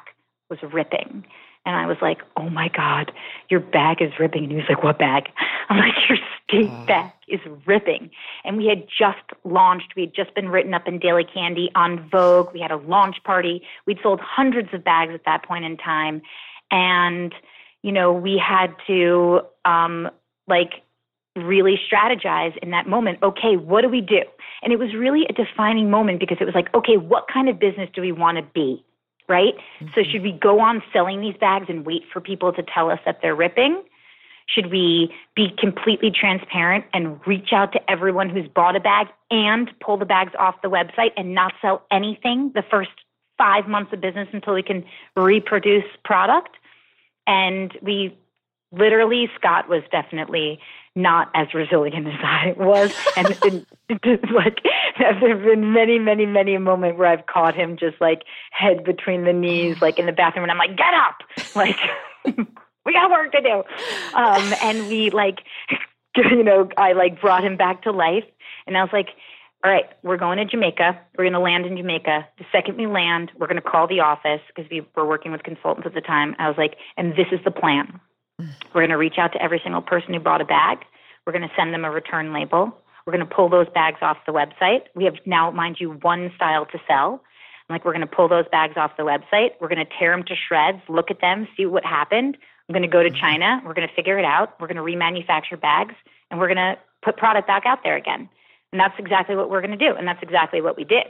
was 0.50 0.58
ripping 0.70 1.24
and 1.66 1.76
I 1.76 1.86
was 1.86 1.96
like, 2.02 2.18
oh 2.36 2.50
my 2.50 2.68
God, 2.68 3.10
your 3.48 3.60
bag 3.60 4.02
is 4.02 4.12
ripping. 4.18 4.44
And 4.44 4.52
he 4.52 4.56
was 4.56 4.66
like, 4.68 4.82
what 4.82 4.98
bag? 4.98 5.24
I'm 5.68 5.78
like, 5.78 5.94
your 6.08 6.18
state 6.46 6.70
uh. 6.70 6.86
bag 6.86 7.12
is 7.28 7.40
ripping. 7.66 8.10
And 8.44 8.56
we 8.56 8.66
had 8.66 8.86
just 8.86 9.24
launched, 9.44 9.94
we 9.96 10.02
had 10.02 10.14
just 10.14 10.34
been 10.34 10.48
written 10.48 10.74
up 10.74 10.86
in 10.86 10.98
Daily 10.98 11.24
Candy 11.24 11.70
on 11.74 12.08
Vogue. 12.10 12.52
We 12.52 12.60
had 12.60 12.70
a 12.70 12.76
launch 12.76 13.16
party. 13.24 13.62
We'd 13.86 13.98
sold 14.02 14.20
hundreds 14.20 14.68
of 14.74 14.84
bags 14.84 15.12
at 15.14 15.24
that 15.24 15.44
point 15.44 15.64
in 15.64 15.76
time. 15.78 16.20
And, 16.70 17.34
you 17.82 17.92
know, 17.92 18.12
we 18.12 18.38
had 18.44 18.74
to, 18.86 19.40
um, 19.64 20.10
like, 20.46 20.82
really 21.36 21.80
strategize 21.90 22.56
in 22.58 22.70
that 22.70 22.86
moment. 22.86 23.18
Okay, 23.22 23.56
what 23.56 23.82
do 23.82 23.88
we 23.88 24.00
do? 24.00 24.20
And 24.62 24.72
it 24.72 24.78
was 24.78 24.94
really 24.94 25.26
a 25.28 25.32
defining 25.32 25.90
moment 25.90 26.20
because 26.20 26.38
it 26.40 26.44
was 26.44 26.54
like, 26.54 26.72
okay, 26.74 26.96
what 26.96 27.26
kind 27.32 27.48
of 27.48 27.58
business 27.58 27.88
do 27.94 28.00
we 28.00 28.12
want 28.12 28.38
to 28.38 28.44
be? 28.54 28.84
Right? 29.28 29.54
Mm-hmm. 29.80 29.86
So 29.94 30.02
should 30.02 30.22
we 30.22 30.32
go 30.32 30.60
on 30.60 30.82
selling 30.92 31.20
these 31.20 31.36
bags 31.36 31.66
and 31.68 31.86
wait 31.86 32.02
for 32.12 32.20
people 32.20 32.52
to 32.52 32.62
tell 32.62 32.90
us 32.90 33.00
that 33.06 33.20
they're 33.22 33.34
ripping? 33.34 33.82
Should 34.46 34.70
we 34.70 35.10
be 35.34 35.48
completely 35.58 36.10
transparent 36.10 36.84
and 36.92 37.18
reach 37.26 37.52
out 37.52 37.72
to 37.72 37.90
everyone 37.90 38.28
who's 38.28 38.46
bought 38.48 38.76
a 38.76 38.80
bag 38.80 39.06
and 39.30 39.70
pull 39.80 39.96
the 39.96 40.04
bags 40.04 40.32
off 40.38 40.56
the 40.62 40.68
website 40.68 41.12
and 41.16 41.34
not 41.34 41.54
sell 41.62 41.86
anything 41.90 42.52
the 42.54 42.62
first 42.70 42.90
five 43.38 43.66
months 43.66 43.92
of 43.92 44.00
business 44.02 44.28
until 44.32 44.52
we 44.54 44.62
can 44.62 44.84
reproduce 45.16 45.84
product? 46.04 46.56
And 47.26 47.72
we 47.80 48.18
literally, 48.70 49.30
Scot 49.34 49.68
was 49.68 49.82
definitely 49.90 50.60
not 50.96 51.30
as 51.34 51.52
resilient 51.54 52.06
as 52.06 52.20
I 52.22 52.54
was. 52.56 52.94
And, 53.16 53.36
and 53.42 53.66
like, 54.32 54.60
there 54.98 55.12
have 55.12 55.44
been 55.44 55.72
many, 55.72 55.98
many, 55.98 56.26
many 56.26 56.54
a 56.54 56.60
moment 56.60 56.98
where 56.98 57.08
I've 57.08 57.26
caught 57.26 57.54
him 57.54 57.76
just 57.76 58.00
like 58.00 58.22
head 58.50 58.84
between 58.84 59.24
the 59.24 59.32
knees, 59.32 59.82
like 59.82 59.98
in 59.98 60.06
the 60.06 60.12
bathroom, 60.12 60.44
and 60.44 60.52
I'm 60.52 60.58
like, 60.58 60.76
get 60.76 60.94
up! 60.94 61.16
Like, 61.54 61.76
we 62.24 62.92
got 62.92 63.10
work 63.10 63.30
to 63.32 63.40
do. 63.40 63.62
Um, 64.14 64.54
and 64.60 64.88
we 64.88 65.10
like, 65.10 65.40
you 66.16 66.42
know, 66.42 66.68
I 66.76 66.92
like 66.92 67.20
brought 67.20 67.44
him 67.44 67.56
back 67.56 67.82
to 67.82 67.92
life. 67.92 68.24
And 68.66 68.76
I 68.76 68.82
was 68.82 68.90
like, 68.92 69.10
all 69.64 69.70
right, 69.70 69.86
we're 70.02 70.16
going 70.16 70.38
to 70.38 70.44
Jamaica. 70.44 70.98
We're 71.16 71.24
going 71.24 71.32
to 71.32 71.38
land 71.38 71.64
in 71.64 71.76
Jamaica. 71.76 72.26
The 72.38 72.44
second 72.50 72.76
we 72.76 72.86
land, 72.86 73.30
we're 73.38 73.46
going 73.46 73.60
to 73.60 73.62
call 73.62 73.86
the 73.86 74.00
office 74.00 74.40
because 74.48 74.68
we 74.70 74.86
were 74.94 75.06
working 75.06 75.32
with 75.32 75.42
consultants 75.42 75.86
at 75.86 75.94
the 75.94 76.00
time. 76.00 76.34
I 76.38 76.48
was 76.48 76.58
like, 76.58 76.76
and 76.96 77.12
this 77.12 77.28
is 77.32 77.40
the 77.44 77.50
plan. 77.50 78.00
We're 78.38 78.80
going 78.80 78.90
to 78.90 78.96
reach 78.96 79.18
out 79.18 79.32
to 79.32 79.42
every 79.42 79.60
single 79.62 79.82
person 79.82 80.14
who 80.14 80.20
bought 80.20 80.40
a 80.40 80.44
bag. 80.44 80.78
We're 81.26 81.32
going 81.32 81.48
to 81.48 81.54
send 81.56 81.72
them 81.72 81.84
a 81.84 81.90
return 81.90 82.32
label. 82.32 82.76
We're 83.06 83.12
going 83.12 83.26
to 83.26 83.34
pull 83.34 83.48
those 83.48 83.68
bags 83.74 83.98
off 84.02 84.16
the 84.26 84.32
website. 84.32 84.82
We 84.94 85.04
have 85.04 85.14
now, 85.26 85.50
mind 85.50 85.76
you, 85.78 85.92
one 86.02 86.32
style 86.34 86.66
to 86.66 86.78
sell. 86.88 87.22
like, 87.68 87.84
we're 87.84 87.92
going 87.92 88.06
to 88.06 88.06
pull 88.06 88.28
those 88.28 88.46
bags 88.50 88.74
off 88.76 88.96
the 88.96 89.04
website. 89.04 89.50
We're 89.60 89.68
going 89.68 89.84
to 89.84 89.92
tear 89.98 90.10
them 90.10 90.24
to 90.24 90.34
shreds, 90.34 90.80
look 90.88 91.10
at 91.10 91.20
them, 91.20 91.46
see 91.56 91.66
what 91.66 91.84
happened. 91.84 92.36
I'm 92.68 92.72
going 92.72 92.82
to 92.82 92.88
go 92.88 93.02
to 93.02 93.10
mm-hmm. 93.10 93.18
China. 93.18 93.62
We're 93.64 93.74
going 93.74 93.88
to 93.88 93.94
figure 93.94 94.18
it 94.18 94.24
out. 94.24 94.58
We're 94.58 94.68
going 94.68 94.76
to 94.76 94.82
remanufacture 94.82 95.60
bags 95.60 95.94
and 96.30 96.40
we're 96.40 96.48
going 96.52 96.56
to 96.56 96.78
put 97.02 97.16
product 97.16 97.46
back 97.46 97.64
out 97.66 97.80
there 97.84 97.96
again. 97.96 98.28
And 98.72 98.80
that's 98.80 98.98
exactly 98.98 99.36
what 99.36 99.50
we're 99.50 99.60
going 99.60 99.78
to 99.78 99.88
do. 99.88 99.94
And 99.94 100.08
that's 100.08 100.22
exactly 100.22 100.60
what 100.60 100.76
we 100.76 100.84
did. 100.84 101.06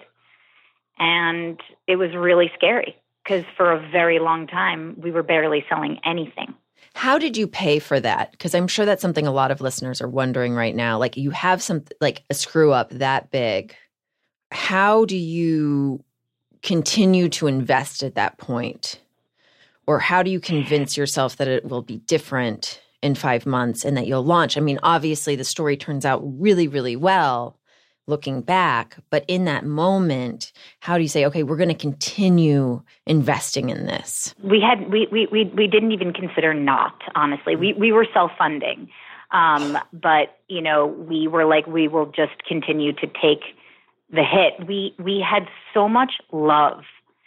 And 0.99 1.59
it 1.87 1.97
was 1.97 2.15
really 2.15 2.51
scary 2.55 2.97
because 3.25 3.45
for 3.57 3.73
a 3.73 3.89
very 3.91 4.19
long 4.19 4.47
time, 4.47 4.97
we 5.01 5.11
were 5.11 5.23
barely 5.23 5.65
selling 5.69 5.99
anything. 6.05 6.55
How 6.93 7.19
did 7.19 7.37
you 7.37 7.47
pay 7.47 7.79
for 7.79 7.99
that? 8.01 8.31
Because 8.33 8.55
I'm 8.55 8.69
sure 8.69 8.85
that's 8.85 9.03
something 9.03 9.27
a 9.27 9.33
lot 9.33 9.51
of 9.51 9.61
listeners 9.61 10.01
are 10.01 10.09
wondering 10.09 10.55
right 10.55 10.75
now. 10.75 10.99
Like 10.99 11.17
you 11.17 11.31
have 11.31 11.63
some 11.63 11.85
like 12.01 12.23
a 12.31 12.35
screw 12.35 12.73
up 12.73 12.91
that 12.91 13.31
big. 13.31 13.75
How 14.51 15.05
do 15.05 15.17
you 15.17 16.05
continue 16.63 17.29
to 17.31 17.47
invest 17.47 18.03
at 18.03 18.15
that 18.15 18.39
point? 18.39 19.01
Or 19.87 19.99
how 19.99 20.23
do 20.23 20.31
you 20.31 20.41
convince 20.41 20.97
yourself 20.97 21.37
that 21.37 21.49
it 21.49 21.65
will 21.65 21.83
be 21.83 21.99
different 21.99 22.81
in 23.03 23.15
5 23.15 23.45
months 23.45 23.85
and 23.85 23.97
that 23.97 24.07
you'll 24.07 24.25
launch? 24.25 24.57
I 24.57 24.61
mean, 24.61 24.79
obviously 24.83 25.37
the 25.37 25.45
story 25.45 25.77
turns 25.77 26.05
out 26.05 26.23
really 26.25 26.69
really 26.69 26.97
well 26.97 27.59
looking 28.07 28.43
back. 28.43 28.97
But 29.11 29.25
in 29.29 29.45
that 29.45 29.65
moment, 29.65 30.53
how 30.81 30.97
do 30.97 31.03
you 31.03 31.09
say, 31.09 31.25
okay, 31.27 31.43
we're 31.43 31.57
going 31.57 31.69
to 31.69 31.75
continue 31.75 32.83
investing 33.07 33.71
in 33.71 33.87
this? 33.87 34.35
We 34.43 34.61
had 34.61 34.91
we 34.91 35.09
we 35.11 35.27
we, 35.31 35.45
we 35.45 35.67
didn't 35.67 35.93
even 35.93 36.13
consider 36.13 36.55
not 36.55 37.01
honestly. 37.15 37.57
We 37.57 37.73
we 37.75 37.93
were 37.93 38.07
self 38.13 38.33
funding, 38.37 38.89
um, 39.31 39.79
but 39.93 40.39
you 40.49 40.63
know 40.63 40.87
we 40.87 41.29
were 41.29 41.45
like 41.45 41.67
we 41.67 41.89
will 41.89 42.07
just 42.07 42.45
continue 42.47 42.93
to 42.95 43.07
take 43.07 43.43
the 44.11 44.25
hit. 44.25 44.67
We 44.67 44.95
we 44.99 45.25
had 45.29 45.49
so 45.73 45.89
much 45.89 46.15
love, 46.33 46.83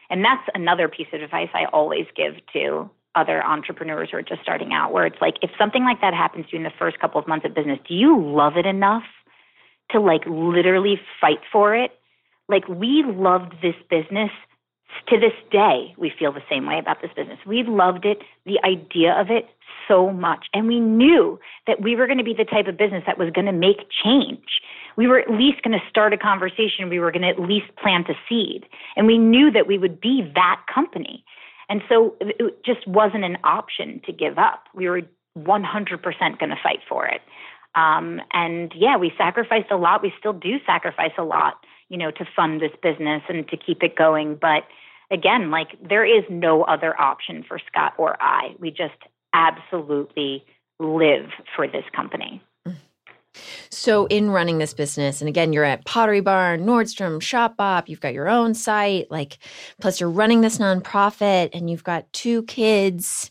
and 0.09 0.23
that's 0.23 0.47
another 0.53 0.87
piece 0.87 1.07
of 1.13 1.21
advice 1.21 1.49
I 1.53 1.65
always 1.65 2.05
give 2.15 2.35
to 2.53 2.89
other 3.15 3.43
entrepreneurs 3.43 4.09
who 4.11 4.17
are 4.17 4.21
just 4.21 4.41
starting 4.43 4.73
out 4.73 4.93
where 4.93 5.07
it's 5.07 5.19
like 5.19 5.35
if 5.41 5.49
something 5.57 5.83
like 5.83 5.99
that 6.01 6.13
happens 6.13 6.45
to 6.45 6.51
you 6.51 6.57
in 6.57 6.63
the 6.63 6.77
first 6.77 6.99
couple 6.99 7.19
of 7.19 7.27
months 7.27 7.43
of 7.47 7.55
business 7.55 7.79
do 7.87 7.95
you 7.95 8.15
love 8.15 8.57
it 8.57 8.67
enough 8.67 9.01
to 9.91 9.99
like 9.99 10.21
literally 10.25 10.99
fight 11.21 11.39
for 11.51 11.75
it. 11.75 11.91
Like 12.49 12.67
we 12.67 13.03
loved 13.05 13.53
this 13.61 13.75
business 13.89 14.31
to 15.09 15.19
this 15.19 15.33
day. 15.51 15.93
We 15.97 16.11
feel 16.17 16.31
the 16.31 16.41
same 16.49 16.65
way 16.65 16.79
about 16.79 17.01
this 17.01 17.11
business. 17.15 17.39
We 17.45 17.63
loved 17.63 18.05
it, 18.05 18.19
the 18.45 18.59
idea 18.63 19.13
of 19.13 19.29
it 19.29 19.47
so 19.87 20.11
much. 20.11 20.47
And 20.53 20.67
we 20.67 20.79
knew 20.79 21.39
that 21.65 21.81
we 21.81 21.95
were 21.95 22.07
going 22.07 22.17
to 22.17 22.23
be 22.23 22.33
the 22.33 22.45
type 22.45 22.67
of 22.67 22.77
business 22.77 23.03
that 23.05 23.17
was 23.17 23.29
going 23.31 23.45
to 23.45 23.51
make 23.51 23.87
change. 24.03 24.61
We 24.97 25.07
were 25.07 25.19
at 25.19 25.29
least 25.29 25.61
going 25.61 25.77
to 25.77 25.89
start 25.89 26.13
a 26.13 26.17
conversation. 26.17 26.89
We 26.89 26.99
were 26.99 27.11
going 27.11 27.21
to 27.21 27.29
at 27.29 27.39
least 27.39 27.67
plant 27.81 28.09
a 28.09 28.13
seed. 28.27 28.65
And 28.95 29.07
we 29.07 29.17
knew 29.17 29.51
that 29.51 29.67
we 29.67 29.77
would 29.77 30.01
be 30.01 30.29
that 30.35 30.61
company. 30.73 31.23
And 31.69 31.81
so 31.89 32.15
it 32.19 32.63
just 32.65 32.87
wasn't 32.87 33.23
an 33.23 33.37
option 33.43 34.01
to 34.05 34.13
give 34.13 34.37
up. 34.37 34.63
We 34.73 34.89
were 34.89 35.01
100% 35.37 36.39
going 36.39 36.49
to 36.49 36.55
fight 36.63 36.79
for 36.87 37.05
it. 37.05 37.21
Um, 37.77 38.19
and 38.33 38.73
yeah, 38.75 38.97
we 38.97 39.13
sacrificed 39.17 39.69
a 39.69 39.77
lot. 39.77 40.01
We 40.01 40.11
still 40.17 40.33
do 40.33 40.57
sacrifice 40.65 41.11
a 41.17 41.23
lot, 41.23 41.63
you 41.89 41.97
know, 41.97 42.09
to 42.09 42.25
fund 42.35 42.59
this 42.59 42.71
business 42.81 43.21
and 43.29 43.47
to 43.49 43.57
keep 43.57 43.83
it 43.83 43.95
going. 43.95 44.35
But 44.41 44.63
again, 45.11 45.51
like 45.51 45.69
there 45.87 46.03
is 46.03 46.23
no 46.29 46.63
other 46.63 46.99
option 46.99 47.45
for 47.47 47.59
Scot 47.67 47.93
or 47.99 48.17
I. 48.19 48.55
We 48.59 48.71
just 48.71 48.97
absolutely 49.33 50.43
live 50.79 51.29
for 51.55 51.67
this 51.67 51.85
company. 51.95 52.41
So, 53.69 54.07
in 54.07 54.31
running 54.31 54.57
this 54.57 54.73
business, 54.73 55.21
and 55.21 55.29
again, 55.29 55.53
you're 55.53 55.63
at 55.63 55.85
Pottery 55.85 56.21
Barn, 56.21 56.65
Nordstrom, 56.65 57.19
Shopbop, 57.21 57.87
you've 57.87 58.01
got 58.01 58.15
your 58.15 58.27
own 58.27 58.55
site, 58.55 59.11
like, 59.11 59.37
plus 59.79 59.99
you're 59.99 60.09
running 60.09 60.41
this 60.41 60.57
nonprofit 60.57 61.49
and 61.53 61.69
you've 61.69 61.83
got 61.83 62.11
two 62.13 62.41
kids 62.43 63.29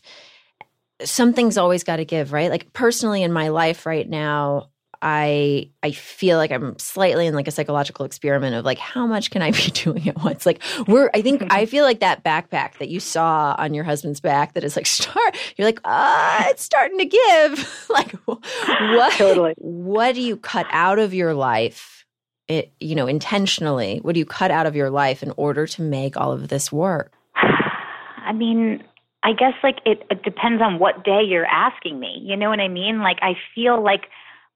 something's 1.03 1.57
always 1.57 1.83
got 1.83 1.97
to 1.97 2.05
give, 2.05 2.31
right? 2.31 2.49
Like 2.49 2.73
personally 2.73 3.23
in 3.23 3.31
my 3.31 3.49
life 3.49 3.85
right 3.85 4.07
now, 4.07 4.69
I 5.01 5.69
I 5.83 5.91
feel 5.91 6.37
like 6.37 6.51
I'm 6.51 6.77
slightly 6.79 7.27
in 7.27 7.35
like 7.35 7.47
a 7.47 7.51
psychological 7.51 8.05
experiment 8.05 8.55
of 8.55 8.65
like 8.65 8.79
how 8.79 9.05
much 9.05 9.29
can 9.29 9.41
I 9.41 9.51
be 9.51 9.69
doing 9.73 10.07
at 10.09 10.17
once? 10.23 10.45
Like 10.45 10.61
we're 10.87 11.09
I 11.13 11.21
think 11.21 11.43
I 11.51 11.65
feel 11.65 11.83
like 11.83 11.99
that 11.99 12.23
backpack 12.23 12.79
that 12.79 12.89
you 12.89 12.99
saw 12.99 13.55
on 13.57 13.73
your 13.73 13.83
husband's 13.83 14.19
back 14.19 14.53
that 14.53 14.63
is 14.63 14.75
like 14.75 14.87
start 14.87 15.37
you're 15.55 15.67
like 15.67 15.79
ah 15.85 16.47
it's 16.49 16.63
starting 16.63 16.97
to 16.97 17.05
give. 17.05 17.85
like 17.89 18.11
what 18.25 19.13
totally. 19.13 19.53
what 19.57 20.15
do 20.15 20.21
you 20.21 20.37
cut 20.37 20.65
out 20.71 20.99
of 20.99 21.13
your 21.13 21.33
life? 21.33 22.05
It 22.47 22.73
you 22.79 22.95
know 22.95 23.07
intentionally. 23.07 23.99
What 24.01 24.13
do 24.13 24.19
you 24.19 24.25
cut 24.25 24.51
out 24.51 24.65
of 24.65 24.75
your 24.75 24.89
life 24.89 25.21
in 25.21 25.31
order 25.37 25.67
to 25.67 25.81
make 25.81 26.17
all 26.17 26.31
of 26.31 26.47
this 26.47 26.71
work? 26.71 27.13
I 27.35 28.33
mean, 28.33 28.83
I 29.27 29.33
guess 29.33 29.55
like 29.61 29.79
it, 29.85 30.03
it 30.09 30.23
depends 30.23 30.61
on 30.61 30.79
what 30.79 31.03
day 31.03 31.21
you're 31.21 31.45
asking 31.47 31.99
me. 31.99 32.17
You 32.23 32.37
know 32.37 32.49
what 32.49 32.61
I 32.61 32.69
mean? 32.69 33.01
Like 33.01 33.17
I 33.21 33.33
feel 33.53 33.83
like 33.83 34.05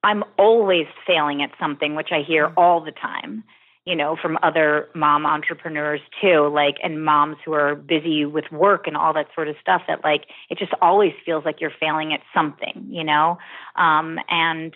I'm 0.02 0.24
always 0.40 0.86
failing 1.06 1.44
at 1.44 1.52
something, 1.60 1.94
which 1.94 2.08
I 2.14 2.22
hear 2.26 2.54
all 2.56 2.80
the 2.80 2.94
time, 2.94 3.44
you 3.84 3.98
know, 3.98 4.16
from 4.16 4.38
other 4.42 4.88
mom 4.96 5.26
entrepreneurs 5.26 6.00
too, 6.22 6.50
like, 6.54 6.76
and 6.82 7.04
moms 7.04 7.36
who 7.44 7.52
are 7.52 7.76
busy 7.76 8.24
with 8.24 8.46
work 8.50 8.88
and 8.88 8.96
all 8.96 9.14
that 9.14 9.28
sort 9.36 9.50
of 9.50 9.58
stuff 9.60 9.82
that 9.90 10.06
like, 10.06 10.24
it 10.50 10.58
just 10.58 10.72
always 10.82 11.12
feels 11.26 11.44
like 11.44 11.60
you're 11.60 11.74
failing 11.78 12.14
at 12.14 12.22
something, 12.34 12.88
you 12.90 13.04
know? 13.04 13.38
Um, 13.76 14.20
and 14.30 14.74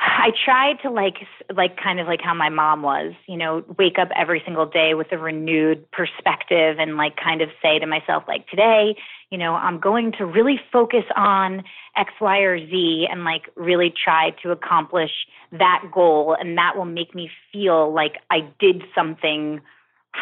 I 0.00 0.30
tried 0.44 0.80
to 0.82 0.90
like 0.90 1.16
like 1.54 1.76
kind 1.76 1.98
of 1.98 2.06
like 2.06 2.20
how 2.22 2.34
my 2.34 2.48
mom 2.48 2.82
was, 2.82 3.14
you 3.26 3.36
know, 3.36 3.64
wake 3.78 3.98
up 3.98 4.08
every 4.16 4.40
single 4.44 4.66
day 4.66 4.94
with 4.94 5.08
a 5.10 5.18
renewed 5.18 5.90
perspective 5.90 6.76
and 6.78 6.96
like 6.96 7.16
kind 7.16 7.42
of 7.42 7.48
say 7.60 7.78
to 7.80 7.86
myself 7.86 8.22
like 8.28 8.46
today, 8.48 8.96
you 9.30 9.38
know, 9.38 9.54
I'm 9.54 9.80
going 9.80 10.12
to 10.18 10.24
really 10.24 10.60
focus 10.72 11.04
on 11.16 11.64
X, 11.96 12.12
Y, 12.20 12.38
or 12.38 12.58
Z 12.58 13.08
and 13.10 13.24
like 13.24 13.50
really 13.56 13.92
try 13.92 14.30
to 14.42 14.52
accomplish 14.52 15.10
that 15.50 15.82
goal 15.92 16.36
and 16.38 16.56
that 16.56 16.76
will 16.76 16.84
make 16.84 17.14
me 17.14 17.30
feel 17.52 17.92
like 17.92 18.18
I 18.30 18.48
did 18.60 18.84
something 18.94 19.60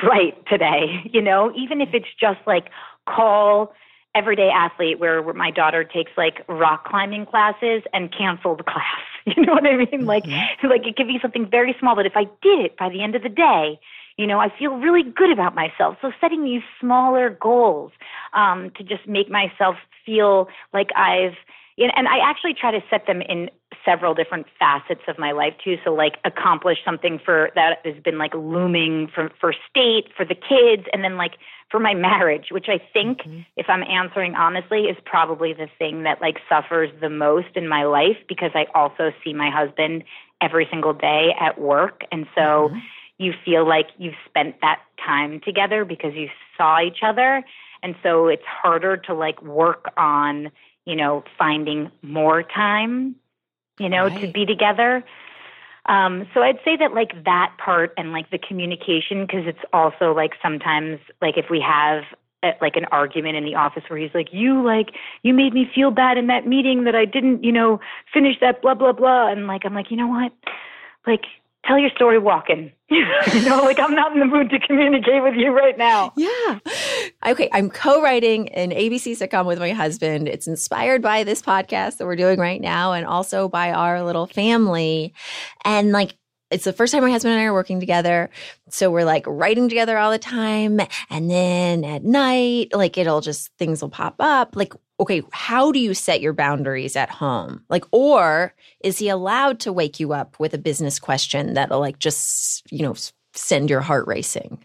right 0.03 0.35
today, 0.47 1.03
you 1.13 1.21
know, 1.21 1.53
even 1.55 1.81
if 1.83 1.91
it's 1.93 2.07
just 2.19 2.41
like 2.47 2.71
call 3.07 3.75
everyday 4.15 4.49
athlete 4.49 4.99
where, 4.99 5.23
my 5.35 5.51
daughter 5.51 5.85
takes 5.85 6.13
like 6.17 6.43
rock 6.49 6.87
climbing 6.87 7.27
classes 7.27 7.83
and 7.93 8.11
cancel 8.17 8.57
the 8.57 8.63
class. 8.73 9.05
You 9.37 9.45
know 9.45 9.55
what 9.55 9.67
I 9.67 9.77
mean? 9.77 9.87
Mm-hmm. 9.89 10.05
Like, 10.07 10.25
like 10.63 10.87
it 10.87 10.97
could 10.97 11.09
be 11.09 11.19
something 11.21 11.49
very 11.51 11.75
small, 11.81 11.97
but 11.97 12.07
if 12.07 12.17
I 12.17 12.25
did 12.43 12.61
it 12.61 12.77
by 12.77 12.89
the 12.89 13.03
end 13.03 13.17
of 13.17 13.23
the 13.23 13.29
day, 13.29 13.81
you 14.17 14.27
know, 14.27 14.39
I 14.39 14.49
feel 14.57 14.77
really 14.77 15.03
good 15.03 15.33
about 15.33 15.55
myself. 15.55 15.97
So 16.01 16.13
setting 16.21 16.45
these 16.45 16.63
smaller 16.81 17.31
goals 17.31 17.91
um, 18.35 18.71
to 18.77 18.85
just 18.85 19.07
make 19.09 19.29
myself 19.29 19.77
feel 20.07 20.49
like 20.73 20.91
I've, 20.95 21.35
and 21.77 22.09
I 22.09 22.19
actually 22.19 22.55
try 22.55 22.71
to 22.71 22.81
set 22.89 23.07
them 23.07 23.21
in 23.21 23.51
several 23.87 24.13
different 24.13 24.47
facets 24.59 25.03
of 25.09 25.19
my 25.19 25.33
life 25.33 25.55
too. 25.65 25.77
So 25.85 25.95
like 25.95 26.19
accomplish 26.25 26.79
something 26.85 27.19
for 27.25 27.51
that 27.55 27.79
has 27.85 28.03
been 28.03 28.19
like 28.19 28.35
looming 28.35 29.09
for 29.15 29.31
for 29.41 29.55
state, 29.71 30.13
for 30.15 30.27
the 30.27 30.35
kids, 30.35 30.87
and 30.93 31.03
then 31.03 31.17
like 31.17 31.39
for 31.71 31.81
my 31.81 31.95
marriage, 31.95 32.47
which 32.51 32.67
I 32.69 32.79
think, 32.93 33.19
mm-hmm. 33.19 33.41
if 33.57 33.67
I'm 33.69 33.83
answering 33.83 34.35
honestly, 34.35 34.83
is 34.83 34.97
probably 35.05 35.53
the 35.53 35.69
thing 35.79 36.03
that 36.03 36.21
like 36.21 36.37
suffers 36.49 36.91
the 37.01 37.11
most 37.11 37.57
in 37.57 37.69
my 37.69 37.85
life 37.85 38.19
because 38.29 38.51
I 38.55 38.67
also 38.75 39.13
see 39.25 39.33
my 39.33 39.51
husband 39.51 40.05
every 40.41 40.69
single 40.71 40.93
day 40.93 41.31
at 41.41 41.61
work. 41.61 42.03
And 42.13 42.27
so 42.35 42.69
mm-hmm. 42.69 42.79
you 43.19 43.33
feel 43.45 43.67
like 43.67 43.87
you've 43.99 44.15
spent 44.29 44.61
that 44.61 44.81
time 45.05 45.41
together 45.45 45.85
because 45.85 46.15
you 46.15 46.29
saw 46.57 46.81
each 46.81 46.99
other. 47.03 47.43
And 47.83 47.95
so 48.03 48.29
it's 48.29 48.45
harder 48.45 48.97
to 48.97 49.15
like 49.15 49.43
work 49.43 49.93
on, 49.97 50.51
you 50.85 50.97
know, 50.97 51.25
finding 51.39 51.91
more 52.03 52.43
time, 52.43 53.17
you 53.79 53.89
know, 53.89 54.05
right. 54.05 54.21
to 54.21 54.33
be 54.33 54.47
together. 54.47 55.05
Um, 55.87 56.27
so 56.35 56.43
I'd 56.43 56.59
say 56.65 56.77
that 56.77 56.95
like 56.95 57.25
that 57.25 57.55
part 57.59 57.93
and 57.97 58.13
like 58.13 58.31
the 58.31 58.39
communication, 58.39 59.25
because 59.25 59.47
it's 59.47 59.65
also 59.73 60.13
like 60.13 60.33
sometimes 60.43 60.99
like 61.23 61.37
if 61.37 61.47
we 61.49 61.61
have 61.61 62.03
a, 62.43 62.53
like 62.61 62.77
an 62.77 62.87
argument 62.87 63.37
in 63.37 63.45
the 63.45 63.55
office 63.55 63.85
where 63.89 63.99
he's 63.99 64.15
like, 64.15 64.29
you 64.33 64.63
like 64.65 64.89
you 65.23 65.33
made 65.33 65.55
me 65.55 65.71
feel 65.73 65.91
bad 65.91 66.19
in 66.19 66.27
that 66.27 66.47
meeting 66.47 66.85
that 66.85 66.97
I 66.97 67.05
didn't 67.05 67.45
you 67.45 67.53
know 67.53 67.81
finish 68.13 68.37
that 68.41 68.63
blah 68.63 68.75
blah 68.75 68.93
blah, 68.93 69.31
and 69.31 69.47
like 69.47 69.65
I'm 69.65 69.75
like 69.75 69.91
you 69.91 69.97
know 69.97 70.09
what, 70.09 70.33
like 71.07 71.25
tell 71.67 71.79
your 71.79 71.91
story 71.91 72.19
walking. 72.19 72.73
you 72.89 73.05
know, 73.43 73.63
like 73.63 73.81
I'm 73.81 73.95
not 73.95 74.13
in 74.13 74.21
the 74.21 74.27
mood 74.27 74.51
to 74.51 74.61
communicate 74.61 75.23
with 75.23 75.35
you 75.35 75.51
right 75.51 75.77
now. 75.77 76.13
Yeah. 76.17 76.59
Okay. 77.27 77.49
I'm 77.53 77.69
co 77.69 78.01
writing 78.01 78.49
an 78.51 78.71
ABC 78.71 79.13
sitcom 79.13 79.47
with 79.47 79.59
my 79.59 79.73
husband. 79.73 80.29
It's 80.29 80.47
inspired 80.47 81.03
by 81.03 81.25
this 81.25 81.43
podcast 81.43 81.97
that 81.97 82.07
we're 82.07 82.17
doing 82.17 82.39
right 82.39 82.61
now 82.61 82.93
and 82.93 83.05
also 83.05 83.49
by 83.49 83.73
our 83.73 84.03
little 84.03 84.27
family. 84.27 85.13
And 85.65 85.91
like, 85.91 86.15
it's 86.51 86.65
the 86.65 86.73
first 86.73 86.93
time 86.93 87.03
my 87.03 87.11
husband 87.11 87.35
and 87.35 87.41
I 87.41 87.47
are 87.47 87.53
working 87.53 87.81
together. 87.81 88.31
So 88.69 88.91
we're 88.91 89.05
like 89.05 89.25
writing 89.27 89.69
together 89.69 89.99
all 89.99 90.11
the 90.11 90.19
time. 90.19 90.81
And 91.11 91.31
then 91.31 91.85
at 91.85 92.05
night, 92.05 92.69
like 92.73 92.97
it'll 92.99 93.21
just, 93.21 93.51
things 93.59 93.83
will 93.83 93.89
pop 93.89 94.17
up. 94.21 94.55
Like 94.55 94.73
okay, 94.99 95.23
how 95.33 95.73
do 95.73 95.79
you 95.79 95.95
set 95.95 96.21
your 96.21 96.33
boundaries 96.33 96.97
at 96.97 97.11
home? 97.11 97.63
Like, 97.69 97.85
or 97.93 98.55
is 98.81 98.99
he 98.99 99.09
allowed 99.09 99.61
to 99.61 99.73
wake 99.73 100.01
you 100.01 100.13
up 100.13 100.39
with 100.41 100.55
a 100.55 100.59
business 100.59 100.99
question 100.99 101.55
that'll 101.55 101.81
like 101.81 101.99
just, 101.99 102.71
you 102.73 102.83
know, 102.83 102.95
send 103.35 103.69
your 103.69 103.81
heart 103.81 104.07
racing? 104.07 104.65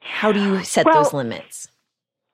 How 0.00 0.32
do 0.32 0.40
you 0.40 0.64
set 0.64 0.86
well, 0.86 1.02
those 1.02 1.12
limits? 1.12 1.68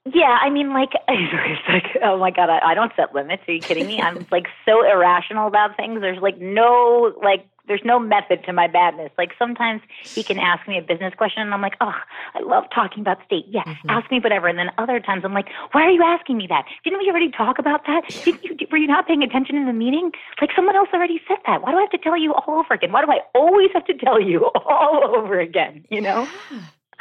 Yeah, 0.04 0.36
I 0.40 0.50
mean, 0.50 0.72
like, 0.72 0.90
it's 1.08 1.68
like, 1.68 2.02
oh 2.02 2.18
my 2.18 2.30
god, 2.30 2.50
I, 2.50 2.72
I 2.72 2.74
don't 2.74 2.92
set 2.96 3.14
limits. 3.14 3.44
Are 3.46 3.52
you 3.52 3.60
kidding 3.60 3.86
me? 3.86 4.00
I'm 4.00 4.26
like 4.30 4.46
so 4.64 4.84
irrational 4.84 5.46
about 5.46 5.76
things. 5.76 6.00
There's 6.00 6.20
like 6.20 6.38
no 6.40 7.12
like 7.22 7.46
there's 7.68 7.82
no 7.84 7.98
method 7.98 8.42
to 8.44 8.52
my 8.52 8.66
badness. 8.66 9.12
Like 9.16 9.30
sometimes 9.38 9.80
he 10.02 10.24
can 10.24 10.38
ask 10.38 10.66
me 10.66 10.78
a 10.78 10.82
business 10.82 11.14
question 11.16 11.42
and 11.42 11.54
I'm 11.54 11.62
like, 11.62 11.76
oh, 11.80 11.94
I 12.34 12.40
love 12.42 12.64
talking 12.74 13.00
about 13.00 13.18
state. 13.24 13.44
Yeah, 13.48 13.62
mm-hmm. 13.62 13.90
ask 13.90 14.10
me 14.10 14.18
whatever. 14.18 14.48
And 14.48 14.58
then 14.58 14.70
other 14.78 14.98
times 14.98 15.22
I'm 15.24 15.34
like, 15.34 15.46
why 15.70 15.82
are 15.82 15.90
you 15.90 16.02
asking 16.02 16.36
me 16.38 16.46
that? 16.48 16.64
Didn't 16.82 16.98
we 16.98 17.08
already 17.08 17.30
talk 17.30 17.58
about 17.58 17.86
that? 17.86 18.02
Didn't 18.24 18.42
you, 18.42 18.56
were 18.70 18.78
you 18.78 18.88
not 18.88 19.06
paying 19.06 19.22
attention 19.22 19.56
in 19.56 19.66
the 19.66 19.72
meeting? 19.72 20.10
Like 20.40 20.50
someone 20.56 20.74
else 20.74 20.88
already 20.92 21.20
said 21.28 21.38
that. 21.46 21.62
Why 21.62 21.70
do 21.70 21.78
I 21.78 21.82
have 21.82 21.90
to 21.90 21.98
tell 21.98 22.18
you 22.18 22.34
all 22.34 22.58
over 22.58 22.74
again? 22.74 22.90
Why 22.90 23.04
do 23.04 23.12
I 23.12 23.20
always 23.34 23.70
have 23.74 23.84
to 23.86 23.94
tell 23.94 24.20
you 24.20 24.46
all 24.66 25.14
over 25.16 25.38
again? 25.38 25.84
You 25.88 26.00
know? 26.00 26.28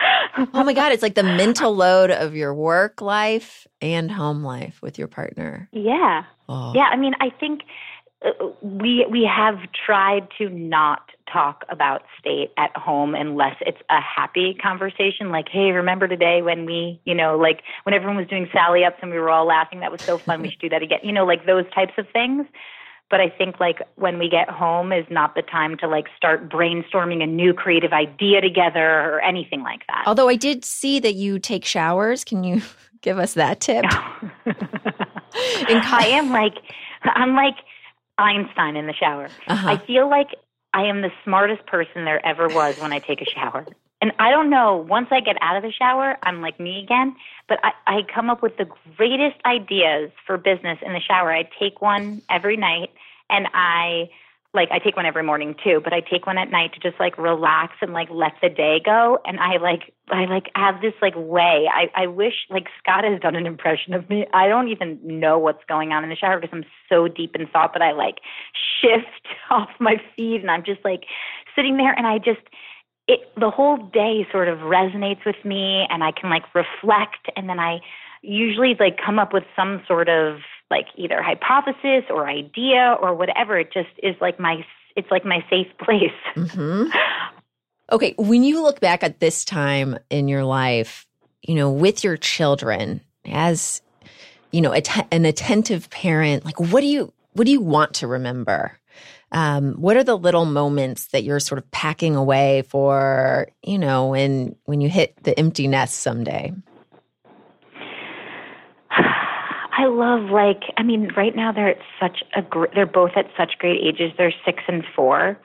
oh 0.54 0.64
my 0.64 0.74
God, 0.74 0.92
it's 0.92 1.04
like 1.04 1.16
the 1.16 1.24
mental 1.24 1.76
load 1.76 2.12
of 2.12 2.36
your 2.36 2.54
work 2.54 3.02
life 3.02 3.68
and 3.82 4.12
home 4.12 4.44
life 4.44 4.82
with 4.82 4.98
your 4.98 5.08
partner. 5.08 5.70
Yeah. 5.72 6.24
Oh. 6.48 6.74
Yeah. 6.74 6.90
I 6.92 6.98
mean, 6.98 7.14
I 7.20 7.30
think 7.30 7.62
uh, 8.24 8.32
we 8.62 9.06
we 9.10 9.24
have 9.24 9.58
tried 9.86 10.28
to 10.38 10.50
not 10.50 11.10
talk 11.32 11.64
about 11.70 12.04
state 12.20 12.52
at 12.58 12.76
home 12.76 13.16
unless 13.16 13.56
it's 13.62 13.82
a 13.90 14.00
happy 14.02 14.54
conversation 14.62 15.30
like 15.30 15.48
hey 15.50 15.72
remember 15.72 16.08
today 16.08 16.42
when 16.42 16.66
we 16.66 17.00
you 17.06 17.16
know 17.16 17.38
like 17.38 17.62
when 17.84 17.94
everyone 17.96 18.18
was 18.18 18.28
doing 18.28 18.50
sally 18.52 18.84
ups 18.84 18.98
and 19.02 19.12
we 19.12 19.18
were 19.18 19.30
all 19.30 19.46
laughing 19.46 19.80
that 19.80 19.92
was 19.92 20.02
so 20.02 20.18
fun 20.18 20.42
we 20.42 20.50
should 20.52 20.60
do 20.60 20.70
that 20.70 20.84
again 20.84 21.00
you 21.04 21.12
know 21.14 21.26
like 21.26 21.46
those 21.46 21.64
types 21.74 21.94
of 21.98 22.06
things 22.12 22.46
but 23.12 23.20
i 23.20 23.30
think 23.30 23.60
like 23.60 23.82
when 23.96 24.18
we 24.18 24.28
get 24.30 24.50
home 24.50 24.92
is 24.92 25.06
not 25.10 25.36
the 25.36 25.44
time 25.44 25.78
to 25.78 25.88
like 25.88 26.08
start 26.18 26.50
brainstorming 26.50 27.22
a 27.22 27.28
new 27.28 27.54
creative 27.54 27.94
idea 27.94 28.42
together 28.42 29.02
or 29.02 29.22
anything 29.22 29.62
like 29.62 29.86
that 29.88 30.04
although 30.08 30.30
i 30.30 30.36
did 30.36 30.66
see 30.66 31.00
that 31.00 31.14
you 31.14 31.38
take 31.38 31.66
showers 31.66 32.24
can 32.24 32.44
you 32.44 32.62
give 33.02 33.20
us 33.20 33.34
that 33.36 33.60
tip 33.60 33.86
i 34.46 36.08
am 36.08 36.32
like 36.32 36.56
i'm 37.04 37.36
like 37.36 37.56
Einstein 38.22 38.76
in 38.76 38.88
the 38.88 38.94
shower. 38.94 39.30
Uh-huh. 39.48 39.70
I 39.70 39.86
feel 39.86 40.10
like 40.10 40.30
I 40.74 40.84
am 40.84 41.02
the 41.02 41.12
smartest 41.24 41.66
person 41.66 42.06
there 42.06 42.26
ever 42.26 42.48
was 42.48 42.78
when 42.80 42.94
I 42.94 43.00
take 43.00 43.22
a 43.22 43.26
shower. 43.26 43.66
And 44.02 44.12
I 44.18 44.32
don't 44.32 44.50
know, 44.50 44.86
once 44.90 45.08
I 45.12 45.20
get 45.20 45.38
out 45.42 45.56
of 45.56 45.64
the 45.64 45.72
shower, 45.72 46.18
I'm 46.24 46.42
like 46.42 46.60
me 46.60 46.82
again. 46.84 47.16
But 47.48 47.60
I, 47.64 47.72
I 47.86 48.02
come 48.14 48.30
up 48.30 48.42
with 48.42 48.58
the 48.58 48.68
greatest 48.98 49.38
ideas 49.46 50.12
for 50.26 50.38
business 50.38 50.80
in 50.84 50.94
the 50.94 51.00
shower. 51.00 51.32
I 51.32 51.48
take 51.60 51.82
one 51.82 52.22
every 52.30 52.58
night 52.58 52.90
and 53.30 53.48
I 53.54 54.10
like 54.54 54.70
I 54.70 54.80
take 54.80 54.98
one 54.98 55.06
every 55.06 55.24
morning 55.24 55.56
too, 55.64 55.80
but 55.82 55.94
I 55.94 56.02
take 56.02 56.26
one 56.28 56.38
at 56.38 56.52
night 56.52 56.74
to 56.74 56.80
just 56.80 57.00
like 57.00 57.18
relax 57.18 57.74
and 57.82 57.94
like 57.94 58.10
let 58.12 58.34
the 58.42 58.50
day 58.50 58.82
go. 58.84 59.20
And 59.26 59.40
I 59.40 59.58
like 59.58 59.94
I 60.10 60.26
like 60.26 60.50
have 60.56 60.82
this 60.82 60.94
like 61.02 61.14
way. 61.16 61.70
I 61.74 61.90
I 61.96 62.08
wish 62.08 62.34
like 62.50 62.68
Scot 62.80 63.06
has 63.06 63.22
done 63.22 63.36
an 63.36 63.46
impression 63.46 63.94
of 63.94 64.10
me. 64.10 64.26
I 64.34 64.50
don't 64.50 64.68
even 64.68 65.00
know 65.04 65.40
what's 65.40 65.64
going 65.70 65.94
on 65.94 66.04
in 66.04 66.10
the 66.10 66.18
shower 66.18 66.40
because 66.40 66.54
I'm 66.54 66.66
so 66.90 67.08
deep 67.08 67.36
in 67.36 67.48
thought 67.48 67.72
that 67.74 67.82
I 67.82 67.94
like 67.94 68.20
shift 68.82 69.28
off 69.50 69.70
my 69.80 70.02
feet 70.16 70.42
and 70.42 70.52
I'm 70.52 70.64
just 70.64 70.84
like 70.84 71.06
sitting 71.56 71.78
there 71.78 71.94
and 71.94 72.06
I 72.06 72.18
just 72.18 72.42
it 73.08 73.20
the 73.38 73.50
whole 73.50 73.78
day 73.78 74.28
sort 74.32 74.48
of 74.48 74.60
resonates 74.60 75.26
with 75.26 75.44
me 75.44 75.86
and 75.90 76.04
I 76.04 76.12
can 76.12 76.30
like 76.30 76.44
reflect 76.54 77.30
and 77.36 77.50
then 77.50 77.60
I 77.60 77.80
usually 78.22 78.76
like 78.80 78.98
come 79.04 79.20
up 79.20 79.34
with 79.34 79.44
some 79.56 79.82
sort 79.88 80.10
of 80.10 80.40
like 80.70 80.86
either 80.96 81.22
hypothesis 81.22 82.06
or 82.10 82.30
idea 82.30 82.96
or 83.02 83.14
whatever. 83.16 83.60
It 83.60 83.74
just 83.74 83.90
is 84.02 84.16
like 84.22 84.40
my 84.40 84.66
it's 84.96 85.10
like 85.10 85.26
my 85.26 85.44
safe 85.50 85.68
place. 85.78 86.12
Mm-hmm. 86.36 86.90
Okay, 87.92 88.16
when 88.18 88.46
you 88.46 88.64
look 88.64 88.80
back 88.80 89.04
at 89.04 89.20
this 89.20 89.44
time 89.44 90.00
in 90.10 90.30
your 90.30 90.46
life, 90.46 91.06
you 91.42 91.56
know, 91.56 91.70
with 91.70 92.06
your 92.06 92.16
children 92.16 93.02
as 93.26 93.82
you 94.52 94.62
know, 94.62 94.74
an 95.12 95.26
attentive 95.26 95.90
parent, 95.90 96.46
like 96.46 96.60
what 96.60 96.82
do 96.82 96.88
you 96.88 97.12
what 97.34 97.46
do 97.46 97.52
you 97.52 97.62
want 97.62 97.96
to 97.96 98.08
remember? 98.08 98.78
Um, 99.32 99.76
what 99.76 99.96
are 99.96 100.04
the 100.04 100.18
little 100.18 100.46
moments 100.46 101.08
that 101.08 101.24
you're 101.24 101.40
sort 101.40 101.60
of 101.60 101.70
packing 101.72 102.16
away 102.16 102.64
for, 102.64 103.48
you 103.64 103.78
know, 103.78 104.08
when 104.08 104.56
when 104.66 104.82
you 104.82 104.90
hit 104.90 105.24
the 105.24 105.38
empty 105.40 105.68
nest 105.68 106.00
someday? 106.00 106.54
I 108.92 109.86
love 109.86 110.30
like 110.30 110.64
I 110.78 110.84
mean 110.84 111.12
right 111.16 111.36
now 111.36 111.52
they're 111.52 111.70
at 111.70 111.80
such 112.00 112.24
a 112.36 112.42
gr- 112.42 112.68
they're 112.76 112.86
both 112.86 113.12
at 113.16 113.28
such 113.38 113.54
great 113.58 113.82
ages. 113.82 114.12
They're 114.18 114.34
6 114.46 114.64
and 114.68 114.84
4. 114.96 115.40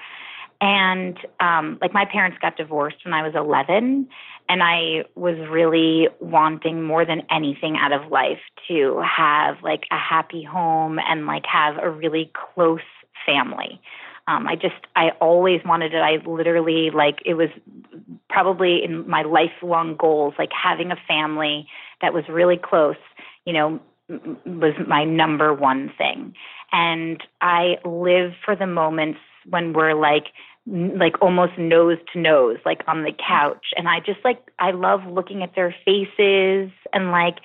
And 0.61 1.17
um 1.39 1.79
like 1.81 1.95
my 1.95 2.07
parents 2.07 2.39
got 2.41 2.57
divorced 2.57 3.05
when 3.05 3.15
I 3.15 3.23
was 3.23 3.35
11 3.37 4.09
and 4.49 4.63
I 4.63 5.05
was 5.15 5.37
really 5.51 6.09
wanting 6.21 6.83
more 6.83 7.05
than 7.05 7.23
anything 7.31 7.77
out 7.77 7.93
of 7.93 8.11
life 8.11 8.39
to 8.69 9.01
have 9.01 9.57
like 9.63 9.85
a 9.91 9.99
happy 9.99 10.43
home 10.43 10.99
and 10.99 11.27
like 11.27 11.45
have 11.47 11.77
a 11.83 11.91
really 11.91 12.31
close 12.55 12.81
family. 13.27 13.81
Um, 14.29 14.49
I 14.49 14.55
just, 14.57 14.75
I 14.97 15.11
always 15.21 15.61
wanted 15.65 15.95
it. 15.95 15.99
I 15.99 16.17
literally, 16.27 16.91
like, 16.91 17.19
it 17.25 17.35
was 17.35 17.49
probably 18.29 18.83
in 18.83 19.09
my 19.09 19.23
lifelong 19.23 19.97
goals, 19.97 20.35
like 20.39 20.51
having 20.53 20.91
a 20.91 20.97
family 21.07 21.69
that 22.03 22.13
was 22.13 22.25
really 22.29 22.57
close, 22.57 22.97
you 23.45 23.53
know, 23.53 23.81
was 24.09 24.75
my 24.87 25.05
number 25.05 25.53
one 25.55 25.93
thing. 25.97 26.35
And 26.73 27.23
I 27.41 27.77
live 27.85 28.33
for 28.45 28.57
the 28.57 28.67
moments 28.67 29.21
when 29.49 29.73
we're 29.73 29.95
like 29.95 30.27
like 30.67 31.15
almost 31.23 31.53
nose 31.57 31.99
to 32.13 32.19
nose 32.19 32.57
like 32.67 32.83
on 32.89 33.05
the 33.05 33.13
couch 33.13 33.67
and 33.77 33.89
I 33.89 34.01
just 34.01 34.19
like 34.25 34.51
I 34.59 34.73
love 34.73 35.01
looking 35.09 35.45
at 35.45 35.55
their 35.55 35.73
faces 35.85 36.73
and 36.93 37.13
like 37.13 37.37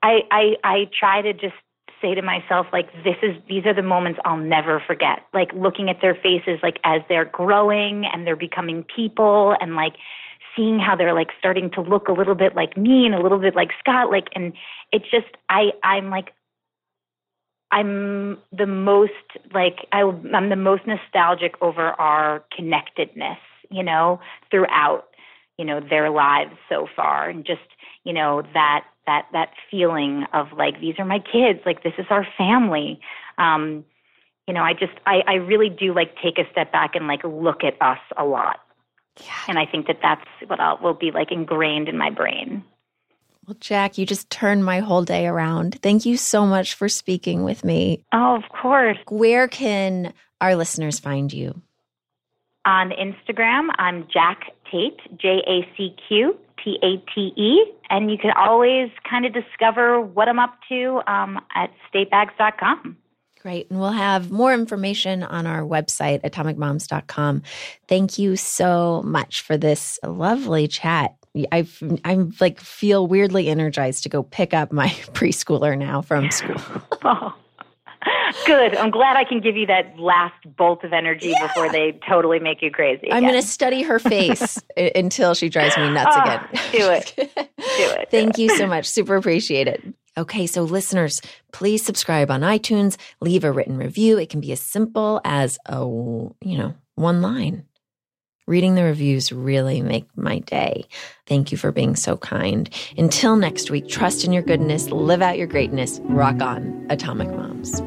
I 0.00 0.20
I 0.30 0.56
I 0.62 0.88
try 0.96 1.20
to 1.22 1.32
just 1.32 1.54
say 2.00 2.14
to 2.14 2.22
myself 2.22 2.66
like 2.72 2.92
this 3.04 3.16
is 3.22 3.36
these 3.48 3.66
are 3.66 3.74
the 3.74 3.82
moments 3.82 4.20
I'll 4.24 4.36
never 4.36 4.82
forget. 4.86 5.20
Like 5.32 5.52
looking 5.54 5.88
at 5.88 6.00
their 6.00 6.14
faces 6.14 6.60
like 6.62 6.78
as 6.84 7.02
they're 7.08 7.24
growing 7.24 8.04
and 8.06 8.26
they're 8.26 8.36
becoming 8.36 8.84
people 8.94 9.56
and 9.60 9.74
like 9.74 9.94
seeing 10.56 10.78
how 10.78 10.96
they're 10.96 11.14
like 11.14 11.30
starting 11.38 11.70
to 11.70 11.80
look 11.80 12.08
a 12.08 12.12
little 12.12 12.34
bit 12.34 12.54
like 12.56 12.76
me 12.76 13.06
and 13.06 13.14
a 13.14 13.22
little 13.22 13.38
bit 13.38 13.54
like 13.54 13.70
Scot 13.80 14.10
like 14.10 14.28
and 14.34 14.52
it's 14.92 15.10
just 15.10 15.26
I 15.48 15.72
I'm 15.82 16.10
like 16.10 16.32
I'm 17.70 18.38
the 18.56 18.66
most 18.66 19.12
like 19.52 19.86
I, 19.92 20.00
I'm 20.00 20.48
the 20.48 20.56
most 20.56 20.86
nostalgic 20.86 21.54
over 21.60 21.88
our 22.00 22.42
connectedness, 22.56 23.38
you 23.70 23.82
know, 23.82 24.20
throughout 24.50 25.04
you 25.58 25.64
know 25.64 25.80
their 25.80 26.10
lives 26.10 26.54
so 26.68 26.86
far, 26.94 27.28
and 27.28 27.44
just 27.44 27.60
you 28.08 28.14
know 28.14 28.42
that 28.54 28.84
that 29.06 29.26
that 29.32 29.50
feeling 29.70 30.24
of 30.32 30.46
like 30.56 30.80
these 30.80 30.94
are 30.98 31.04
my 31.04 31.18
kids, 31.18 31.60
like 31.66 31.82
this 31.82 31.92
is 31.98 32.06
our 32.08 32.26
family. 32.38 32.98
Um, 33.36 33.84
you 34.46 34.54
know, 34.54 34.62
I 34.62 34.72
just 34.72 34.94
I 35.04 35.22
I 35.26 35.34
really 35.34 35.68
do 35.68 35.92
like 35.92 36.14
take 36.22 36.38
a 36.38 36.50
step 36.50 36.72
back 36.72 36.94
and 36.94 37.06
like 37.06 37.22
look 37.22 37.62
at 37.62 37.80
us 37.82 37.98
a 38.16 38.24
lot, 38.24 38.60
yeah. 39.20 39.26
and 39.46 39.58
I 39.58 39.66
think 39.66 39.88
that 39.88 39.98
that's 40.02 40.24
what 40.46 40.58
I'll, 40.58 40.78
will 40.78 40.94
be 40.94 41.10
like 41.10 41.30
ingrained 41.30 41.86
in 41.86 41.98
my 41.98 42.08
brain. 42.08 42.64
Well, 43.46 43.56
Jacq, 43.56 43.98
you 43.98 44.06
just 44.06 44.30
turned 44.30 44.64
my 44.64 44.80
whole 44.80 45.04
day 45.04 45.26
around. 45.26 45.78
Thank 45.82 46.06
you 46.06 46.16
so 46.16 46.46
much 46.46 46.74
for 46.74 46.88
speaking 46.88 47.44
with 47.44 47.62
me. 47.62 48.04
Oh, 48.14 48.36
of 48.36 48.48
course. 48.50 48.98
Where 49.10 49.48
can 49.48 50.14
our 50.40 50.56
listeners 50.56 50.98
find 50.98 51.30
you? 51.30 51.60
On 52.64 52.90
Instagram, 52.90 53.68
I'm 53.78 54.04
Jacq 54.04 54.36
Tate, 54.70 55.00
J 55.18 55.42
A 55.46 55.68
C 55.76 55.94
Q 56.08 56.38
T 56.64 56.78
A 56.82 56.96
T 57.14 57.32
E. 57.36 57.64
And 57.90 58.10
you 58.10 58.18
can 58.18 58.32
always 58.32 58.90
kind 59.08 59.24
of 59.24 59.32
discover 59.32 60.00
what 60.00 60.28
I'm 60.28 60.38
up 60.38 60.54
to 60.68 61.00
um, 61.06 61.40
at 61.54 61.70
statebags.com. 61.92 62.96
Great. 63.40 63.70
And 63.70 63.78
we'll 63.78 63.90
have 63.92 64.30
more 64.30 64.52
information 64.52 65.22
on 65.22 65.46
our 65.46 65.62
website, 65.62 66.22
atomicmoms.com. 66.22 67.42
Thank 67.86 68.18
you 68.18 68.36
so 68.36 69.02
much 69.04 69.42
for 69.42 69.56
this 69.56 69.98
lovely 70.04 70.66
chat. 70.66 71.14
I 71.52 71.66
I'm 72.04 72.34
like 72.40 72.58
feel 72.60 73.06
weirdly 73.06 73.48
energized 73.48 74.02
to 74.02 74.08
go 74.08 74.22
pick 74.22 74.54
up 74.54 74.72
my 74.72 74.88
preschooler 75.12 75.78
now 75.78 76.02
from 76.02 76.30
school. 76.32 76.60
oh, 77.04 77.34
good. 78.46 78.76
I'm 78.76 78.90
glad 78.90 79.16
I 79.16 79.24
can 79.24 79.40
give 79.40 79.56
you 79.56 79.66
that 79.66 79.98
last 79.98 80.34
bolt 80.56 80.84
of 80.84 80.92
energy 80.92 81.30
yeah. 81.30 81.46
before 81.46 81.70
they 81.70 81.98
totally 82.08 82.38
make 82.38 82.62
you 82.62 82.70
crazy. 82.70 83.06
Again. 83.06 83.16
I'm 83.16 83.22
going 83.22 83.40
to 83.40 83.46
study 83.46 83.82
her 83.82 83.98
face 83.98 84.62
until 84.94 85.34
she 85.34 85.48
drives 85.48 85.76
me 85.76 85.90
nuts 85.90 86.16
oh, 86.16 86.22
again. 86.22 86.48
Do 86.72 86.90
it. 86.90 87.14
do 87.16 87.24
it. 87.56 88.10
Thank 88.10 88.36
do 88.36 88.42
you 88.42 88.50
it. 88.50 88.58
so 88.58 88.66
much. 88.66 88.86
Super 88.86 89.16
appreciate 89.16 89.68
it. 89.68 89.82
Okay, 90.16 90.46
so 90.46 90.62
listeners, 90.62 91.22
please 91.52 91.84
subscribe 91.84 92.30
on 92.30 92.40
iTunes, 92.40 92.96
leave 93.20 93.44
a 93.44 93.52
written 93.52 93.76
review. 93.76 94.18
It 94.18 94.30
can 94.30 94.40
be 94.40 94.50
as 94.50 94.60
simple 94.60 95.20
as 95.24 95.58
a, 95.66 95.78
you 95.78 96.58
know, 96.58 96.74
one 96.96 97.22
line. 97.22 97.64
Reading 98.48 98.76
the 98.76 98.82
reviews 98.82 99.30
really 99.30 99.82
make 99.82 100.06
my 100.16 100.38
day. 100.38 100.86
Thank 101.26 101.52
you 101.52 101.58
for 101.58 101.70
being 101.70 101.94
so 101.94 102.16
kind. 102.16 102.70
Until 102.96 103.36
next 103.36 103.70
week, 103.70 103.88
trust 103.88 104.24
in 104.24 104.32
your 104.32 104.42
goodness, 104.42 104.88
live 104.88 105.20
out 105.20 105.36
your 105.36 105.46
greatness, 105.46 106.00
rock 106.04 106.40
on, 106.40 106.86
Atomic 106.88 107.28
Moms. 107.28 107.82